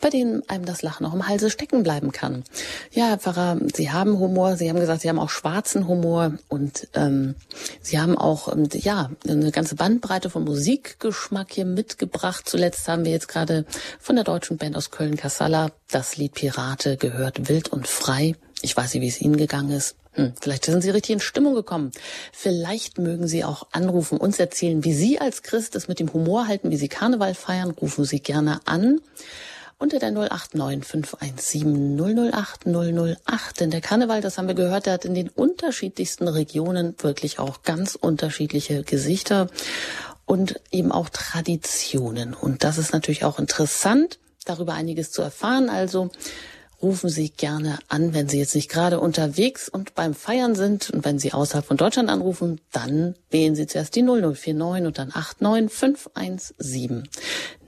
[0.00, 2.44] bei denen einem das Lachen auch im Halse stecken bleiben kann.
[2.92, 4.56] Ja, Herr Pfarrer, Sie haben Humor.
[4.56, 7.34] Sie haben gesagt, Sie haben auch schwarzen Humor und ähm,
[7.82, 12.48] Sie haben auch ähm, ja eine ganze Bandbreite von Musikgeschmack hier mitgebracht.
[12.48, 13.64] Zuletzt haben wir jetzt gerade
[13.98, 15.72] von der deutschen Band aus Köln-Kassala.
[15.90, 18.36] Das Lied Pirate gehört wild und frei.
[18.62, 19.96] Ich weiß nicht, wie es Ihnen gegangen ist.
[20.12, 21.92] Hm, vielleicht sind Sie richtig in Stimmung gekommen.
[22.32, 26.46] Vielleicht mögen Sie auch anrufen, uns erzählen, wie Sie als Christ es mit dem Humor
[26.46, 27.70] halten, wie Sie Karneval feiern.
[27.70, 29.00] Rufen Sie gerne an
[29.78, 31.96] unter der 089 517
[32.32, 33.60] 008 008.
[33.60, 37.62] Denn der Karneval, das haben wir gehört, der hat in den unterschiedlichsten Regionen wirklich auch
[37.62, 39.48] ganz unterschiedliche Gesichter
[40.26, 42.34] und eben auch Traditionen.
[42.34, 45.70] Und das ist natürlich auch interessant darüber einiges zu erfahren.
[45.70, 46.10] Also
[46.80, 50.90] rufen Sie gerne an, wenn Sie jetzt nicht gerade unterwegs und beim Feiern sind.
[50.90, 55.10] Und wenn Sie außerhalb von Deutschland anrufen, dann wählen Sie zuerst die 0049 und dann
[55.10, 57.08] 89517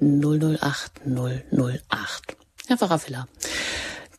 [0.01, 2.37] 008 008.
[2.69, 3.27] Herr Pfarrer Filler,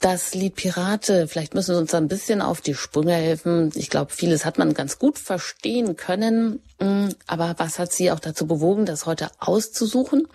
[0.01, 3.71] das Lied Pirate, vielleicht müssen Sie uns ein bisschen auf die Sprünge helfen.
[3.75, 6.60] Ich glaube, vieles hat man ganz gut verstehen können.
[6.80, 10.27] Mm, aber was hat Sie auch dazu bewogen, das heute auszusuchen?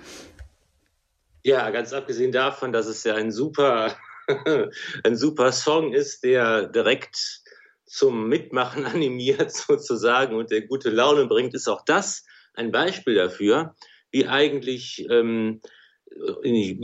[1.43, 3.97] Ja, ganz abgesehen davon, dass es ja ein super,
[5.05, 7.43] ein super Song ist, der direkt
[7.87, 13.75] zum Mitmachen animiert sozusagen und der gute Laune bringt, ist auch das ein Beispiel dafür,
[14.11, 15.61] wie eigentlich, ähm,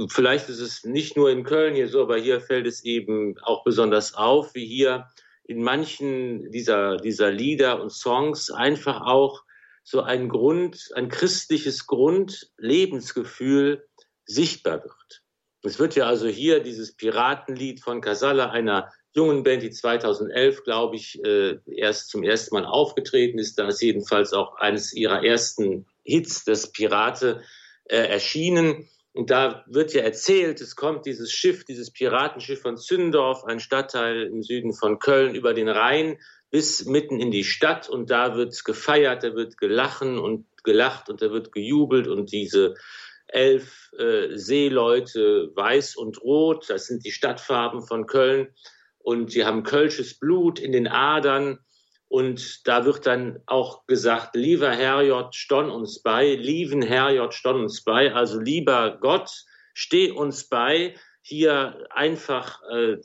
[0.08, 3.64] vielleicht ist es nicht nur in Köln hier so, aber hier fällt es eben auch
[3.64, 5.06] besonders auf, wie hier
[5.44, 9.42] in manchen dieser, dieser Lieder und Songs einfach auch
[9.82, 13.88] so ein Grund, ein christliches Grundlebensgefühl
[14.24, 15.21] sichtbar wird.
[15.62, 20.96] Es wird ja also hier dieses Piratenlied von Casalla, einer jungen Band, die 2011, glaube
[20.96, 23.58] ich, äh, erst zum ersten Mal aufgetreten ist.
[23.58, 27.42] Da ist jedenfalls auch eines ihrer ersten Hits, das Pirate,
[27.84, 28.88] äh, erschienen.
[29.12, 34.22] Und da wird ja erzählt, es kommt dieses Schiff, dieses Piratenschiff von Zündorf, ein Stadtteil
[34.22, 36.18] im Süden von Köln, über den Rhein
[36.50, 37.88] bis mitten in die Stadt.
[37.88, 42.74] Und da wird gefeiert, da wird gelachen und gelacht und da wird gejubelt und diese
[43.32, 48.48] elf äh, Seeleute, weiß und rot, das sind die Stadtfarben von Köln.
[48.98, 51.58] Und sie haben kölsches Blut in den Adern.
[52.08, 57.82] Und da wird dann auch gesagt, lieber Herrjott, stonn uns bei, lieben Herrjott, stonn uns
[57.82, 58.12] bei.
[58.12, 59.30] Also lieber Gott,
[59.74, 62.98] steh uns bei, hier einfach äh,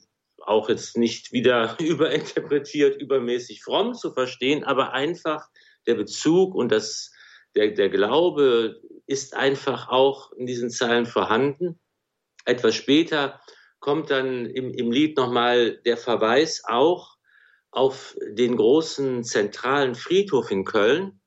[0.45, 5.47] auch jetzt nicht wieder überinterpretiert, übermäßig fromm zu verstehen, aber einfach
[5.85, 7.11] der Bezug und das,
[7.57, 11.79] der, der Glaube ist einfach auch in diesen Zeilen vorhanden.
[12.45, 13.41] Etwas später
[13.79, 17.17] kommt dann im, im Lied nochmal der Verweis auch
[17.71, 21.19] auf den großen zentralen Friedhof in Köln.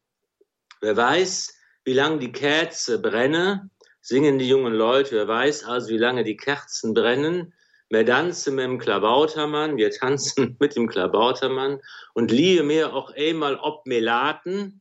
[0.81, 5.17] Wer weiß, wie lange die Kerze brenne, singen die jungen Leute.
[5.17, 7.53] Wer weiß also, wie lange die Kerzen brennen.
[7.89, 11.81] Wir tanzen mit dem Klabautermann, wir tanzen mit dem Klabautermann
[12.15, 14.80] und liebe mir auch einmal ob Melaten,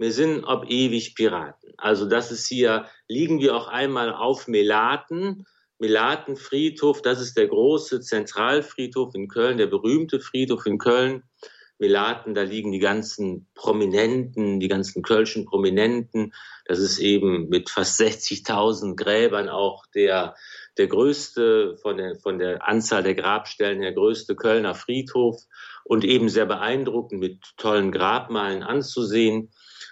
[0.00, 1.74] wir sind ob ewig Piraten.
[1.76, 5.44] Also das ist hier, liegen wir auch einmal auf Melaten,
[5.78, 11.22] Melatenfriedhof, das ist der große Zentralfriedhof in Köln, der berühmte Friedhof in Köln.
[11.78, 16.34] Melaten, da liegen die ganzen Prominenten, die ganzen kölschen Prominenten.
[16.66, 20.34] Das ist eben mit fast 60.000 Gräbern auch der,
[20.76, 25.40] der größte, von der, von der Anzahl der Grabstellen der größte Kölner Friedhof
[25.84, 29.50] und eben sehr beeindruckend mit tollen Grabmalen anzusehen.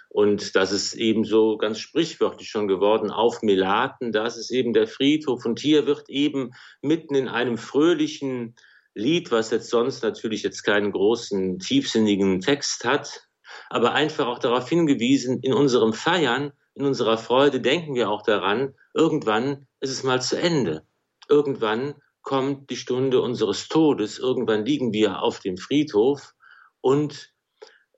[0.09, 4.11] Und das ist eben so ganz sprichwörtlich schon geworden auf Melaten.
[4.11, 5.45] Das ist eben der Friedhof.
[5.45, 8.55] Und hier wird eben mitten in einem fröhlichen
[8.95, 13.27] Lied, was jetzt sonst natürlich jetzt keinen großen, tiefsinnigen Text hat,
[13.69, 18.73] aber einfach auch darauf hingewiesen, in unserem Feiern, in unserer Freude denken wir auch daran,
[18.93, 20.83] irgendwann ist es mal zu Ende.
[21.27, 26.33] Irgendwann kommt die Stunde unseres Todes, irgendwann liegen wir auf dem Friedhof
[26.81, 27.31] und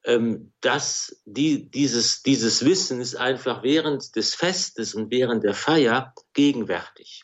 [0.04, 6.14] ähm, das, die, dieses, dieses Wissen ist einfach während des Festes und während der Feier
[6.34, 7.24] gegenwärtig.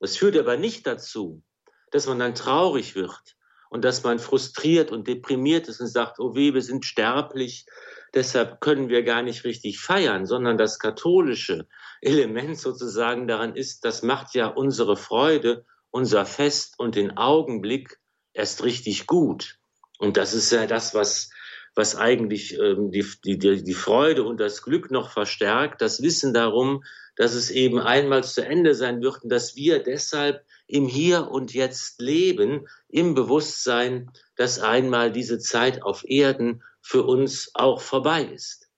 [0.00, 1.42] Das führt aber nicht dazu,
[1.90, 3.36] dass man dann traurig wird
[3.70, 7.66] und dass man frustriert und deprimiert ist und sagt, oh weh, wir sind sterblich,
[8.14, 11.66] deshalb können wir gar nicht richtig feiern, sondern das katholische
[12.00, 17.98] Element sozusagen daran ist, das macht ja unsere Freude, unser Fest und den Augenblick
[18.32, 19.58] erst richtig gut.
[19.98, 21.30] Und das ist ja das, was,
[21.76, 26.82] was eigentlich ähm, die, die, die Freude und das Glück noch verstärkt, das Wissen darum,
[27.16, 31.52] dass es eben einmal zu Ende sein wird und dass wir deshalb im Hier und
[31.52, 38.68] Jetzt leben, im Bewusstsein, dass einmal diese Zeit auf Erden für uns auch vorbei ist.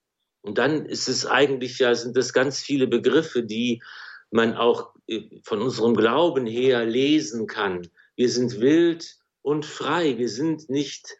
[0.41, 3.81] Und dann ist es eigentlich ja, sind das ganz viele Begriffe, die
[4.29, 7.87] man auch äh, von unserem Glauben her lesen kann.
[8.15, 10.17] Wir sind wild und frei.
[10.17, 11.15] Wir sind nicht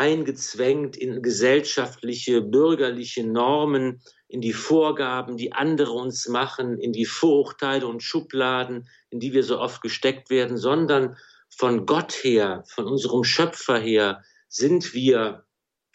[0.00, 7.86] eingezwängt in gesellschaftliche, bürgerliche Normen, in die Vorgaben, die andere uns machen, in die Vorurteile
[7.86, 11.18] und Schubladen, in die wir so oft gesteckt werden, sondern
[11.54, 15.44] von Gott her, von unserem Schöpfer her, sind wir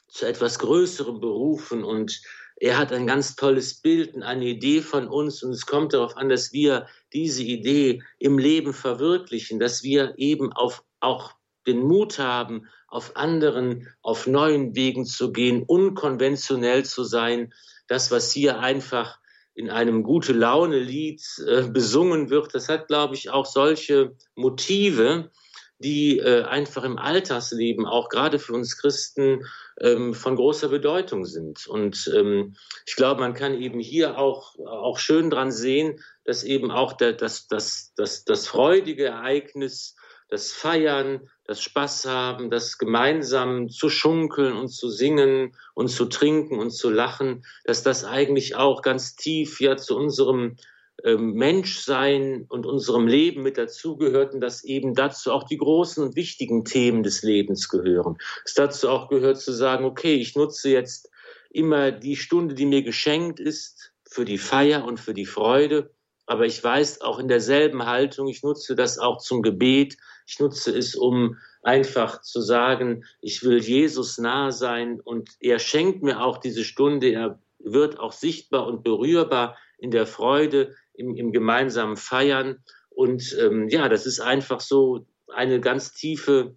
[0.07, 2.21] zu etwas Größerem berufen und
[2.57, 6.15] er hat ein ganz tolles Bild und eine Idee von uns und es kommt darauf
[6.15, 11.33] an, dass wir diese Idee im Leben verwirklichen, dass wir eben auf, auch
[11.67, 17.53] den Mut haben, auf anderen, auf neuen Wegen zu gehen, unkonventionell zu sein,
[17.87, 19.19] das, was hier einfach
[19.53, 25.31] in einem gute Laune Lied äh, besungen wird, das hat, glaube ich, auch solche Motive,
[25.79, 29.45] die äh, einfach im Alltagsleben auch gerade für uns Christen
[29.79, 31.67] ähm, von großer Bedeutung sind.
[31.67, 36.71] Und ähm, ich glaube, man kann eben hier auch, auch schön dran sehen, dass eben
[36.71, 39.95] auch der, das, das, das, das freudige Ereignis,
[40.29, 46.59] das Feiern, das Spaß haben, das gemeinsam zu schunkeln und zu singen und zu trinken
[46.59, 50.57] und zu lachen, dass das eigentlich auch ganz tief ja zu unserem
[51.03, 56.15] ähm, Menschsein und unserem Leben mit dazugehört und dass eben dazu auch die großen und
[56.15, 58.17] wichtigen Themen des Lebens gehören.
[58.43, 61.11] Es dazu auch gehört zu sagen, okay, ich nutze jetzt
[61.51, 65.91] immer die Stunde, die mir geschenkt ist, für die Feier und für die Freude
[66.25, 70.75] aber ich weiß auch in derselben Haltung, ich nutze das auch zum Gebet, ich nutze
[70.75, 76.37] es, um einfach zu sagen, ich will Jesus nahe sein und er schenkt mir auch
[76.37, 82.63] diese Stunde, er wird auch sichtbar und berührbar in der Freude, im, im gemeinsamen Feiern.
[82.89, 86.55] Und ähm, ja, das ist einfach so eine ganz tiefe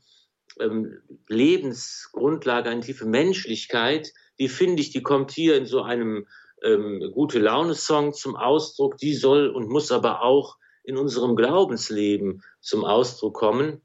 [0.61, 6.27] ähm, Lebensgrundlage, eine tiefe Menschlichkeit, die finde ich, die kommt hier in so einem
[6.63, 12.85] ähm, gute Laune-Song zum Ausdruck, die soll und muss aber auch in unserem Glaubensleben zum
[12.85, 13.83] Ausdruck kommen.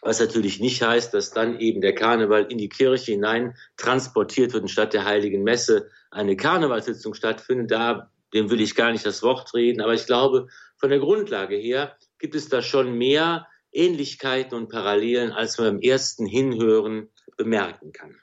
[0.00, 4.62] Was natürlich nicht heißt, dass dann eben der Karneval in die Kirche hinein transportiert wird
[4.62, 7.72] und statt der Heiligen Messe eine Karnevalssitzung stattfindet.
[7.72, 9.80] Da, dem will ich gar nicht das Wort reden.
[9.80, 10.46] Aber ich glaube,
[10.76, 15.80] von der Grundlage her gibt es da schon mehr Ähnlichkeiten und Parallelen, als man beim
[15.80, 18.16] ersten Hinhören bemerken kann.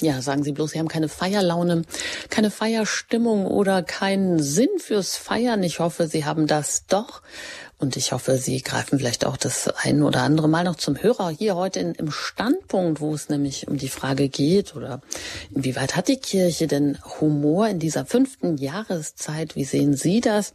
[0.00, 1.82] Ja, sagen Sie bloß, Sie haben keine Feierlaune,
[2.30, 5.62] keine Feierstimmung oder keinen Sinn fürs Feiern.
[5.62, 7.22] Ich hoffe, Sie haben das doch.
[7.80, 11.30] Und ich hoffe, Sie greifen vielleicht auch das ein oder andere Mal noch zum Hörer
[11.30, 15.00] hier heute in, im Standpunkt, wo es nämlich um die Frage geht oder
[15.54, 19.56] inwieweit hat die Kirche denn Humor in dieser fünften Jahreszeit?
[19.56, 20.52] Wie sehen Sie das?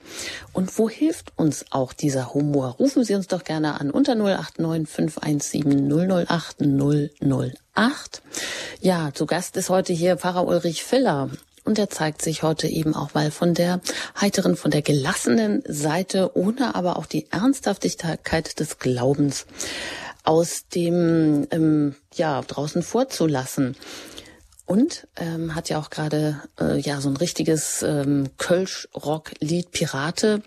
[0.54, 2.76] Und wo hilft uns auch dieser Humor?
[2.78, 8.22] Rufen Sie uns doch gerne an unter 089 517 008 008.
[8.82, 11.32] Ja, zu Gast ist heute hier Pfarrer Ulrich Filler.
[11.66, 13.82] Und er zeigt sich heute eben auch mal von der
[14.22, 19.48] heiteren, von der gelassenen Seite, ohne aber auch die Ernsthaftigkeit des Glaubens
[20.24, 23.76] aus dem, ähm, ja, draußen vorzulassen.
[24.68, 30.42] Und ähm, hat ja auch gerade äh, ja so ein richtiges ähm, Kölsch-Rock-Lied Pirate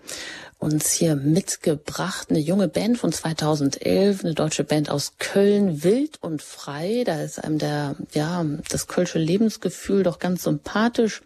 [0.59, 2.31] uns hier mitgebracht.
[2.31, 7.05] Eine junge Band von 2011, eine deutsche Band aus Köln, wild und frei.
[7.07, 11.23] Da ist einem der, ja, das kölsche Lebensgefühl doch ganz sympathisch.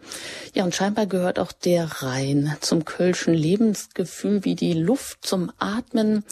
[0.53, 6.23] Ja, und scheinbar gehört auch der Rhein zum kölschen Lebensgefühl wie die Luft zum Atmen,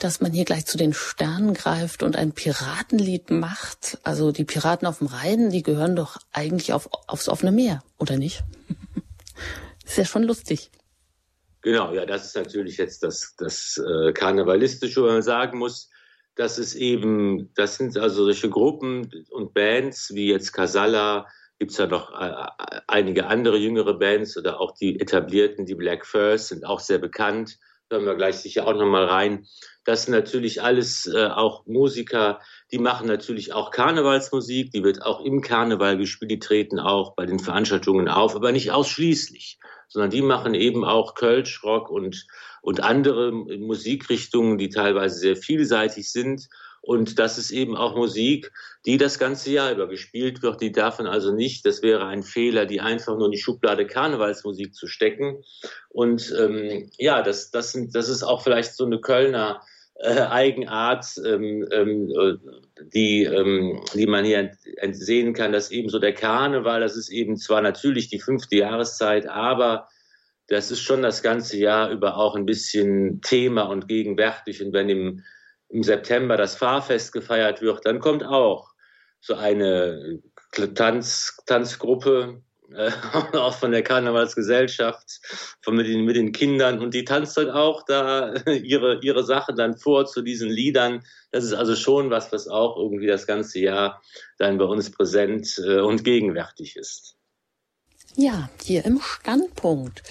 [0.00, 3.98] dass man hier gleich zu den Sternen greift und ein Piratenlied macht.
[4.02, 8.16] Also die Piraten auf dem Rhein, die gehören doch eigentlich auf, aufs offene Meer, oder
[8.16, 8.42] nicht?
[9.86, 10.70] ist ja schon lustig.
[11.62, 15.90] Genau, ja, das ist natürlich jetzt das, das äh, Karnevalistische, wo man sagen muss,
[16.36, 21.26] dass es eben, das sind also solche Gruppen und Bands wie jetzt Casalla,
[21.58, 22.46] gibt es ja noch äh,
[22.86, 27.58] einige andere jüngere Bands oder auch die etablierten, die Black First sind auch sehr bekannt.
[27.90, 29.46] Hören wir gleich sicher auch nochmal rein.
[29.84, 32.40] Das sind natürlich alles äh, auch Musiker,
[32.70, 37.26] die machen natürlich auch Karnevalsmusik, die wird auch im Karneval gespielt, die treten auch bei
[37.26, 39.58] den Veranstaltungen auf, aber nicht ausschließlich
[39.88, 42.26] sondern die machen eben auch Kölsch, Rock und,
[42.62, 46.48] und andere Musikrichtungen, die teilweise sehr vielseitig sind.
[46.80, 48.52] Und das ist eben auch Musik,
[48.86, 50.60] die das ganze Jahr über gespielt wird.
[50.60, 53.86] Die darf man also nicht, das wäre ein Fehler, die einfach nur in die Schublade
[53.86, 55.42] Karnevalsmusik zu stecken.
[55.88, 59.60] Und ähm, ja, das, das, sind, das ist auch vielleicht so eine Kölner
[59.98, 62.40] äh, Eigenart, ähm, ähm,
[62.94, 64.52] die, ähm, die man hier
[64.92, 69.26] sehen kann, dass eben so der Karneval, das ist eben zwar natürlich die fünfte Jahreszeit,
[69.26, 69.88] aber
[70.46, 74.64] das ist schon das ganze Jahr über auch ein bisschen Thema und gegenwärtig.
[74.64, 75.24] Und wenn im,
[75.68, 78.72] im September das Fahrfest gefeiert wird, dann kommt auch
[79.20, 80.22] so eine
[80.74, 82.42] Tanz, Tanzgruppe,
[82.74, 82.90] äh,
[83.36, 85.20] auch von der Karnevalsgesellschaft,
[85.62, 89.56] von mit den, mit den Kindern und die tanzt dann auch da ihre, ihre Sachen
[89.56, 91.04] dann vor zu diesen Liedern.
[91.30, 94.02] Das ist also schon was, was auch irgendwie das ganze Jahr
[94.38, 97.14] dann bei uns präsent äh, und gegenwärtig ist.
[98.16, 100.02] Ja, hier im Standpunkt.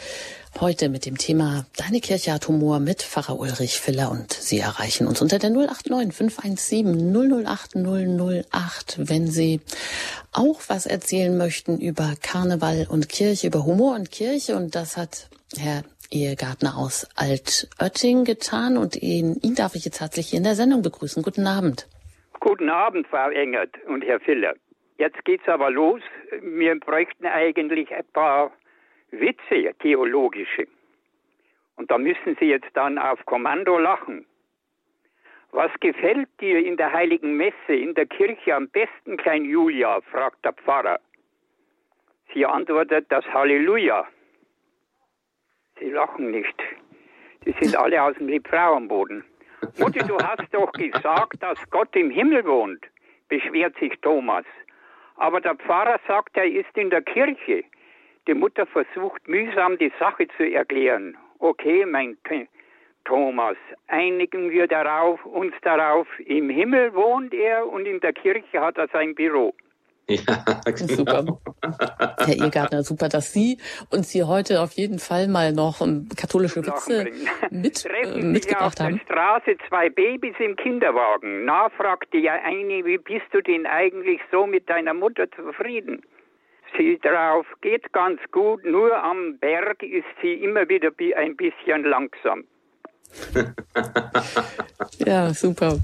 [0.59, 5.05] Heute mit dem Thema Deine Kirche hat Humor mit Pfarrer Ulrich Filler und Sie erreichen
[5.05, 9.61] uns unter der 089 517 008 008, wenn Sie
[10.33, 15.29] auch was erzählen möchten über Karneval und Kirche, über Humor und Kirche und das hat
[15.55, 20.55] Herr Ehegartner aus Altötting getan und ihn, ihn darf ich jetzt herzlich hier in der
[20.55, 21.21] Sendung begrüßen.
[21.21, 21.87] Guten Abend.
[22.39, 24.55] Guten Abend, Frau Engert und Herr Filler.
[24.97, 26.01] Jetzt geht's aber los.
[26.41, 28.51] Wir bräuchten eigentlich ein paar
[29.11, 30.67] Witze, theologische.
[31.75, 34.25] Und da müssen Sie jetzt dann auf Kommando lachen.
[35.51, 40.01] Was gefällt dir in der heiligen Messe in der Kirche am besten, Klein Julia?
[40.01, 40.99] fragt der Pfarrer.
[42.33, 44.05] Sie antwortet das Halleluja.
[45.79, 46.61] Sie lachen nicht.
[47.45, 49.23] Die sind alle aus dem Liebfrauenboden.
[49.79, 52.85] Mutti, du hast doch gesagt, dass Gott im Himmel wohnt,
[53.29, 54.45] beschwert sich Thomas.
[55.15, 57.63] Aber der Pfarrer sagt, er ist in der Kirche.
[58.27, 61.17] Die Mutter versucht mühsam die Sache zu erklären.
[61.39, 62.17] Okay, mein
[63.05, 63.55] Thomas,
[63.87, 68.89] einigen wir darauf, uns darauf, im Himmel wohnt er und in der Kirche hat er
[68.89, 69.53] sein Büro.
[70.09, 70.95] Ja, genau.
[70.95, 71.25] Super.
[72.19, 73.57] Herr Ehegartner, super, dass Sie
[73.89, 77.07] uns hier heute auf jeden Fall mal noch katholische Witze
[77.51, 78.93] mit, äh, mitgebracht haben.
[78.93, 81.43] Auf der Straße zwei Babys im Kinderwagen.
[81.43, 86.01] Na, fragte ja eine, wie bist du denn eigentlich so mit deiner Mutter zufrieden?
[86.77, 92.43] Sie drauf, geht ganz gut, nur am Berg ist sie immer wieder ein bisschen langsam.
[95.05, 95.77] ja, super.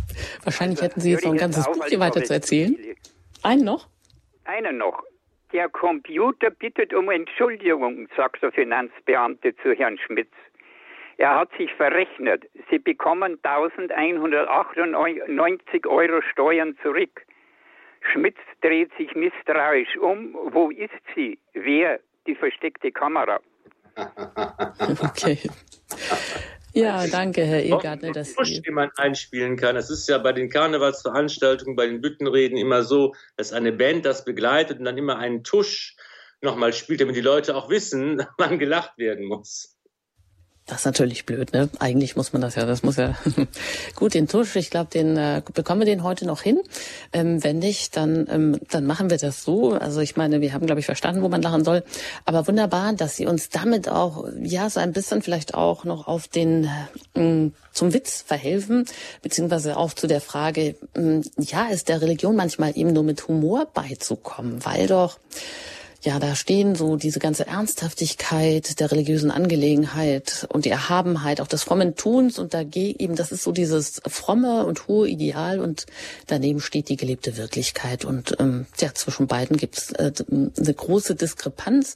[0.44, 2.76] Wahrscheinlich also, hätten Sie jetzt noch ein ganzes Buch weiter zu erzählen.
[3.44, 3.88] Einen noch?
[4.46, 5.04] Einen noch.
[5.54, 10.32] Der Computer bittet um Entschuldigung, sagt der Finanzbeamte zu Herrn Schmitz.
[11.18, 12.46] Er hat sich verrechnet.
[12.70, 17.22] Sie bekommen 1198 Euro Steuern zurück.
[18.12, 20.36] Schmitz dreht sich misstrauisch um.
[20.52, 21.40] Wo ist sie?
[21.54, 22.00] Wer?
[22.28, 23.40] Die versteckte Kamera.
[25.02, 25.38] okay.
[26.76, 28.62] Ja, danke, Herr Egartner, dass Sie...
[28.62, 29.76] die man einspielen kann.
[29.76, 34.26] Es ist ja bei den Karnevalsveranstaltungen, bei den Büttenreden immer so, dass eine Band das
[34.26, 35.96] begleitet und dann immer einen Tusch
[36.42, 39.73] nochmal spielt, damit die Leute auch wissen, wann gelacht werden muss.
[40.66, 41.70] Das ist natürlich blöd, ne?
[41.80, 43.16] Eigentlich muss man das ja, das muss ja
[43.96, 44.56] gut den Tusch.
[44.56, 46.58] Ich glaube, den äh, bekommen wir den heute noch hin.
[47.12, 49.74] Ähm, wenn nicht, dann ähm, dann machen wir das so.
[49.74, 51.84] Also ich meine, wir haben glaube ich verstanden, wo man lachen soll.
[52.24, 56.30] Aber wunderbar, dass Sie uns damit auch ja so ein bisschen vielleicht auch noch auf
[56.30, 56.70] den
[57.14, 58.86] äh, zum Witz verhelfen,
[59.22, 63.68] beziehungsweise auch zu der Frage, äh, ja, ist der Religion manchmal eben nur mit Humor
[63.74, 65.20] beizukommen, weil doch
[66.04, 71.64] ja, da stehen so diese ganze Ernsthaftigkeit der religiösen Angelegenheit und die Erhabenheit auch des
[71.64, 75.86] frommen Tuns und da eben, das ist so dieses fromme und hohe Ideal und
[76.28, 81.16] daneben steht die gelebte Wirklichkeit und ähm, ja, zwischen beiden gibt es äh, eine große
[81.16, 81.96] Diskrepanz.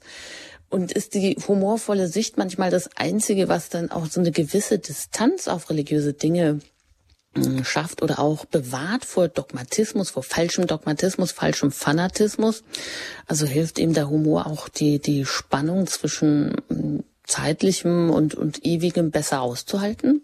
[0.70, 5.48] Und ist die humorvolle Sicht manchmal das Einzige, was dann auch so eine gewisse Distanz
[5.48, 6.60] auf religiöse Dinge
[7.64, 12.64] schafft oder auch bewahrt vor Dogmatismus, vor falschem Dogmatismus, falschem Fanatismus.
[13.28, 19.12] Also hilft ihm der Humor auch die, die Spannung zwischen hm, zeitlichem und, und ewigem
[19.12, 20.22] besser auszuhalten?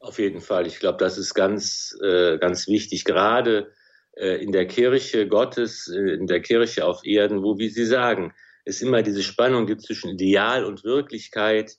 [0.00, 0.66] Auf jeden Fall.
[0.66, 3.70] Ich glaube, das ist ganz, äh, ganz wichtig, gerade
[4.16, 8.34] äh, in der Kirche Gottes, äh, in der Kirche auf Erden, wo, wie Sie sagen,
[8.64, 11.76] es immer diese Spannung gibt zwischen Ideal und Wirklichkeit,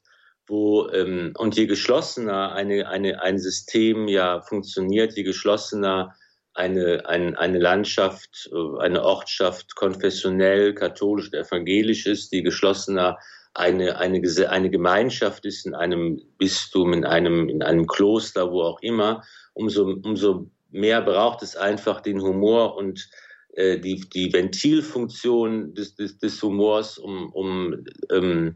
[0.54, 6.14] wo ähm, und je geschlossener eine, eine, ein System ja funktioniert, je geschlossener
[6.54, 13.18] eine, ein, eine Landschaft, äh, eine Ortschaft konfessionell, katholisch, evangelisch ist, je geschlossener
[13.56, 18.82] eine, eine, eine Gemeinschaft ist in einem Bistum, in einem, in einem Kloster, wo auch
[18.82, 19.24] immer,
[19.54, 23.10] umso, umso mehr braucht es einfach den Humor und
[23.56, 28.56] äh, die, die Ventilfunktion des, des, des Humors, um, um ähm,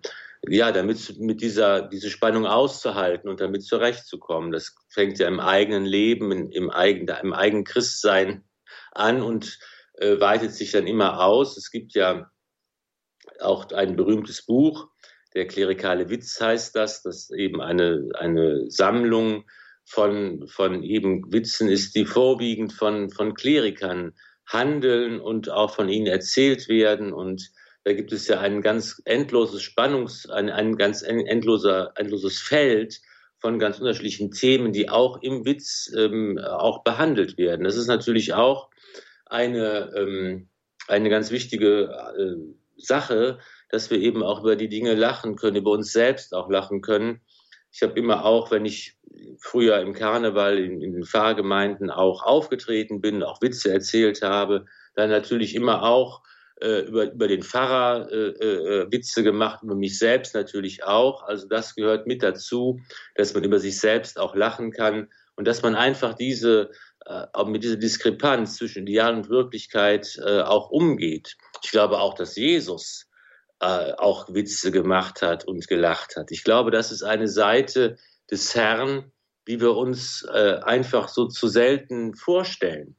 [0.49, 4.51] ja, damit mit dieser diese Spannung auszuhalten und damit zurechtzukommen.
[4.51, 8.43] Das fängt ja im eigenen Leben, in, im eigenen im eigenen Christsein
[8.91, 9.59] an und
[9.95, 11.57] äh, weitet sich dann immer aus.
[11.57, 12.29] Es gibt ja
[13.39, 14.87] auch ein berühmtes Buch,
[15.33, 19.45] der klerikale Witz heißt das, das eben eine eine Sammlung
[19.85, 24.13] von von eben Witzen ist, die vorwiegend von von Klerikern
[24.45, 27.51] handeln und auch von ihnen erzählt werden und
[27.87, 32.99] da gibt es ja ein ganz endloses Spannungs, ein, ein ganz endloser, endloses Feld
[33.39, 37.63] von ganz unterschiedlichen Themen, die auch im Witz ähm, auch behandelt werden.
[37.63, 38.69] Das ist natürlich auch
[39.25, 40.49] eine, ähm,
[40.89, 41.83] eine ganz wichtige
[42.17, 42.35] äh,
[42.75, 46.81] Sache, dass wir eben auch über die Dinge lachen können, über uns selbst auch lachen
[46.81, 47.21] können.
[47.71, 48.97] Ich habe immer auch, wenn ich
[49.39, 55.09] früher im Karneval in, in den Pfarrgemeinden auch aufgetreten bin, auch Witze erzählt habe, dann
[55.09, 56.21] natürlich immer auch
[56.61, 61.23] äh, über, über den Pfarrer äh, äh, Witze gemacht, über mich selbst natürlich auch.
[61.23, 62.79] Also das gehört mit dazu,
[63.15, 66.71] dass man über sich selbst auch lachen kann und dass man einfach diese
[67.05, 71.37] äh, mit dieser Diskrepanz zwischen Ideal und Wirklichkeit äh, auch umgeht.
[71.63, 73.07] Ich glaube auch, dass Jesus
[73.59, 76.31] äh, auch Witze gemacht hat und gelacht hat.
[76.31, 77.97] Ich glaube, das ist eine Seite
[78.29, 79.11] des Herrn,
[79.47, 82.95] die wir uns äh, einfach so zu selten vorstellen.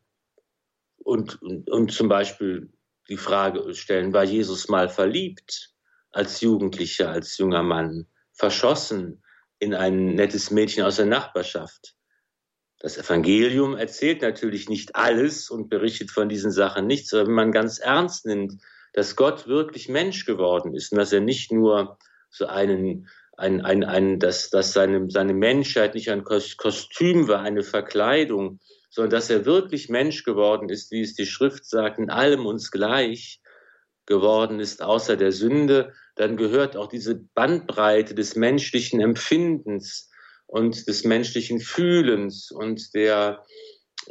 [0.96, 2.72] Und, und, und zum Beispiel
[3.08, 5.70] die Frage stellen, war Jesus mal verliebt
[6.10, 9.22] als Jugendlicher, als junger Mann, verschossen
[9.58, 11.94] in ein nettes Mädchen aus der Nachbarschaft?
[12.80, 17.52] Das Evangelium erzählt natürlich nicht alles und berichtet von diesen Sachen nichts, aber wenn man
[17.52, 21.98] ganz ernst nimmt, dass Gott wirklich Mensch geworden ist und dass er nicht nur
[22.30, 27.62] so einen, ein, ein, ein, dass, dass seine, seine Menschheit nicht ein Kostüm war, eine
[27.62, 28.60] Verkleidung,
[28.98, 32.72] sondern dass er wirklich Mensch geworden ist, wie es die Schrift sagt, in allem uns
[32.72, 33.40] gleich
[34.06, 40.10] geworden ist, außer der Sünde, dann gehört auch diese Bandbreite des menschlichen Empfindens
[40.46, 43.44] und des menschlichen Fühlens und der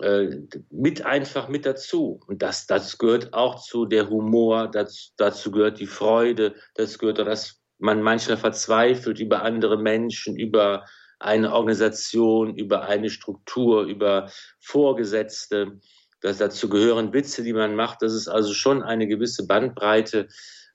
[0.01, 0.37] äh,
[0.69, 2.21] mit einfach mit dazu.
[2.25, 7.19] Und das, das gehört auch zu der Humor, das, dazu gehört die Freude, das gehört
[7.19, 10.85] auch, dass man manchmal verzweifelt über andere Menschen, über
[11.19, 15.79] eine Organisation, über eine Struktur, über Vorgesetzte.
[16.21, 18.01] Das dazu gehören Witze, die man macht.
[18.01, 20.27] Das ist also schon eine gewisse Bandbreite,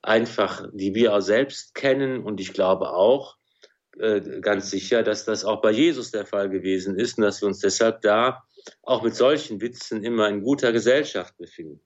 [0.03, 2.23] einfach, die wir auch selbst kennen.
[2.23, 3.37] Und ich glaube auch
[3.99, 7.49] äh, ganz sicher, dass das auch bei Jesus der Fall gewesen ist und dass wir
[7.49, 8.43] uns deshalb da
[8.83, 11.81] auch mit solchen Witzen immer in guter Gesellschaft befinden.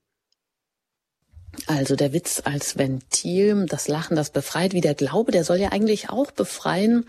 [1.66, 5.70] Also der Witz als Ventil, das Lachen, das befreit, wie der Glaube, der soll ja
[5.70, 7.06] eigentlich auch befreien.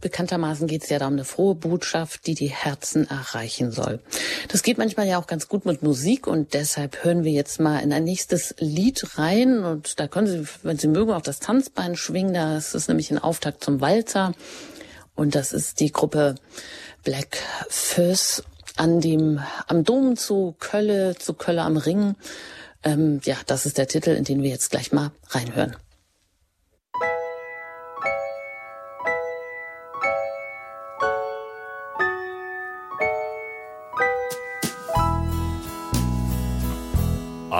[0.00, 4.00] Bekanntermaßen geht es ja da um eine frohe Botschaft, die die Herzen erreichen soll.
[4.48, 7.78] Das geht manchmal ja auch ganz gut mit Musik und deshalb hören wir jetzt mal
[7.80, 11.96] in ein nächstes Lied rein und da können Sie, wenn Sie mögen, auch das Tanzbein
[11.96, 12.34] schwingen.
[12.34, 14.32] Das ist nämlich ein Auftakt zum Walzer
[15.14, 16.36] und das ist die Gruppe
[17.04, 17.38] Black
[17.68, 18.42] Fuzz
[18.76, 22.14] an dem, am Dom zu Kölle, zu Kölle am Ring.
[22.82, 25.76] Ähm, ja, das ist der Titel, in den wir jetzt gleich mal reinhören.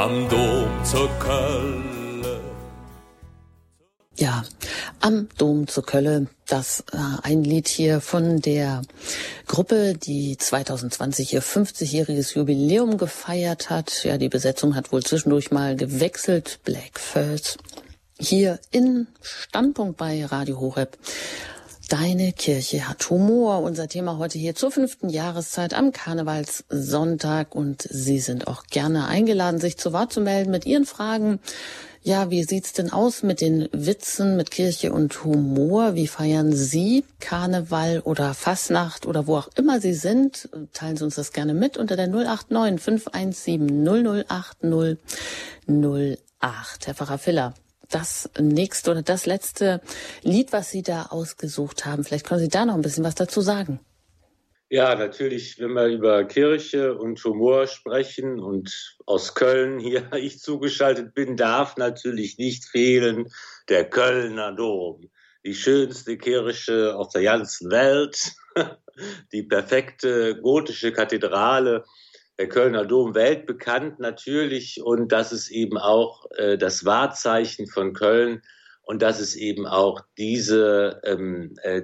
[0.00, 2.40] Am Dom zur Kölle.
[4.16, 4.44] Ja,
[5.00, 6.26] am Dom zur Kölle.
[6.46, 8.80] Das äh, ein Lied hier von der
[9.46, 14.04] Gruppe, die 2020 ihr 50-jähriges Jubiläum gefeiert hat.
[14.04, 16.60] Ja, die Besetzung hat wohl zwischendurch mal gewechselt.
[16.64, 17.58] Black First.
[18.18, 20.96] Hier in Standpunkt bei Radio Horeb.
[21.90, 23.64] Deine Kirche hat Humor.
[23.64, 27.52] Unser Thema heute hier zur fünften Jahreszeit am Karnevalssonntag.
[27.52, 31.40] Und Sie sind auch gerne eingeladen, sich zu Wort zu melden mit Ihren Fragen.
[32.04, 35.96] Ja, wie sieht's denn aus mit den Witzen, mit Kirche und Humor?
[35.96, 40.48] Wie feiern Sie Karneval oder Fasnacht oder wo auch immer Sie sind?
[40.72, 44.96] Teilen Sie uns das gerne mit unter der 089 517 0080
[46.40, 46.86] 08.
[46.86, 47.54] Herr Pfarrer Filler,
[47.90, 49.80] das nächste oder das letzte
[50.22, 52.04] Lied, was Sie da ausgesucht haben.
[52.04, 53.80] Vielleicht können Sie da noch ein bisschen was dazu sagen.
[54.72, 61.12] Ja, natürlich, wenn wir über Kirche und Humor sprechen und aus Köln hier ich zugeschaltet
[61.12, 63.26] bin, darf natürlich nicht fehlen
[63.68, 65.10] der Kölner Dom.
[65.44, 68.34] Die schönste Kirche auf der ganzen Welt,
[69.32, 71.84] die perfekte gotische Kathedrale
[72.40, 78.40] der Kölner Dom weltbekannt natürlich und das ist eben auch äh, das Wahrzeichen von Köln
[78.80, 81.82] und das ist eben auch diese ähm, äh,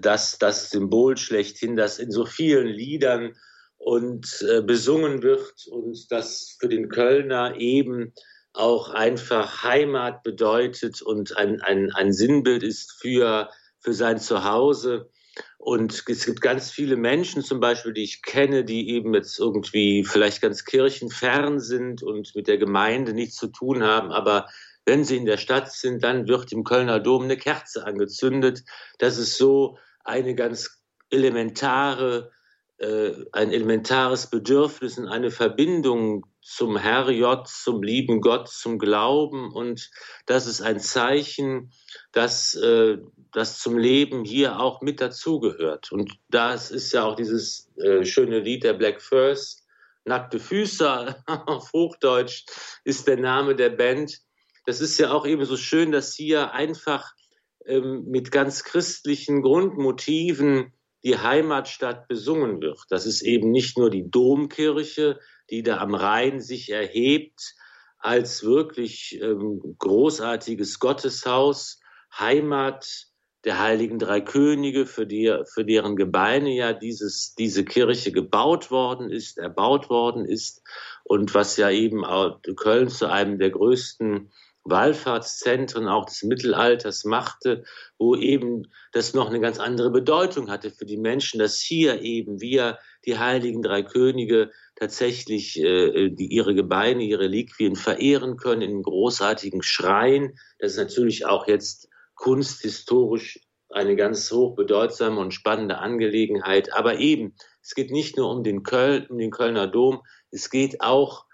[0.00, 3.36] das das Symbol schlechthin, das in so vielen Liedern
[3.76, 8.12] und äh, besungen wird und das für den Kölner eben
[8.54, 15.11] auch einfach Heimat bedeutet und ein, ein, ein Sinnbild ist für, für sein Zuhause.
[15.58, 20.04] Und es gibt ganz viele Menschen zum Beispiel, die ich kenne, die eben jetzt irgendwie
[20.04, 24.10] vielleicht ganz kirchenfern sind und mit der Gemeinde nichts zu tun haben.
[24.10, 24.48] Aber
[24.84, 28.64] wenn sie in der Stadt sind, dann wird im Kölner Dom eine Kerze angezündet.
[28.98, 32.32] Das ist so eine ganz elementare,
[32.78, 39.52] äh, ein elementares Bedürfnis und eine Verbindung zum Herrgott, zum lieben Gott, zum Glauben.
[39.52, 39.90] Und
[40.26, 41.72] das ist ein Zeichen,
[42.10, 42.98] dass äh,
[43.32, 45.92] das zum Leben hier auch mit dazugehört.
[45.92, 49.64] Und das ist ja auch dieses äh, schöne Lied der Black First.
[50.04, 51.16] Nackte Füße
[51.46, 52.44] auf Hochdeutsch
[52.84, 54.18] ist der Name der Band.
[54.66, 57.12] Das ist ja auch eben so schön, dass hier einfach
[57.66, 60.72] ähm, mit ganz christlichen Grundmotiven
[61.04, 62.80] die Heimatstadt besungen wird.
[62.88, 65.20] Das ist eben nicht nur die Domkirche,
[65.50, 67.54] die da am Rhein sich erhebt
[67.98, 71.80] als wirklich ähm, großartiges Gotteshaus,
[72.18, 73.06] Heimat
[73.44, 79.10] der heiligen drei Könige, für, die, für deren Gebeine ja dieses, diese Kirche gebaut worden
[79.10, 80.62] ist, erbaut worden ist
[81.04, 84.30] und was ja eben auch Köln zu einem der größten
[84.64, 87.64] Wallfahrtszentren auch des Mittelalters machte,
[87.98, 92.40] wo eben das noch eine ganz andere Bedeutung hatte für die Menschen, dass hier eben
[92.40, 94.52] wir die heiligen drei Könige
[94.82, 100.34] tatsächlich äh, die ihre Gebeine, ihre Reliquien verehren können in einem großartigen Schrein.
[100.58, 103.38] Das ist natürlich auch jetzt kunsthistorisch
[103.70, 106.72] eine ganz hochbedeutsame und spannende Angelegenheit.
[106.72, 110.02] Aber eben, es geht nicht nur um den Köln, um den Kölner Dom,
[110.32, 111.26] es geht auch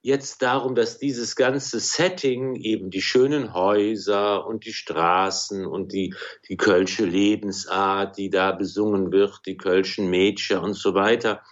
[0.00, 6.14] jetzt darum, dass dieses ganze Setting, eben die schönen Häuser und die Straßen und die,
[6.48, 11.42] die kölsche Lebensart, die da besungen wird, die kölschen Mädchen und so weiter,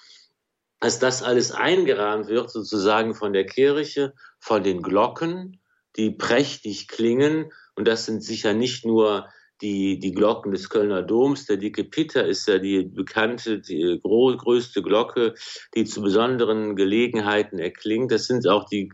[0.82, 5.60] dass das alles eingerahmt wird sozusagen von der Kirche, von den Glocken,
[5.96, 7.52] die prächtig klingen.
[7.76, 9.28] Und das sind sicher nicht nur
[9.60, 11.46] die, die Glocken des Kölner Doms.
[11.46, 15.34] Der dicke Pitter ist ja die bekannte, die größte Glocke,
[15.76, 18.10] die zu besonderen Gelegenheiten erklingt.
[18.10, 18.92] Das sind auch die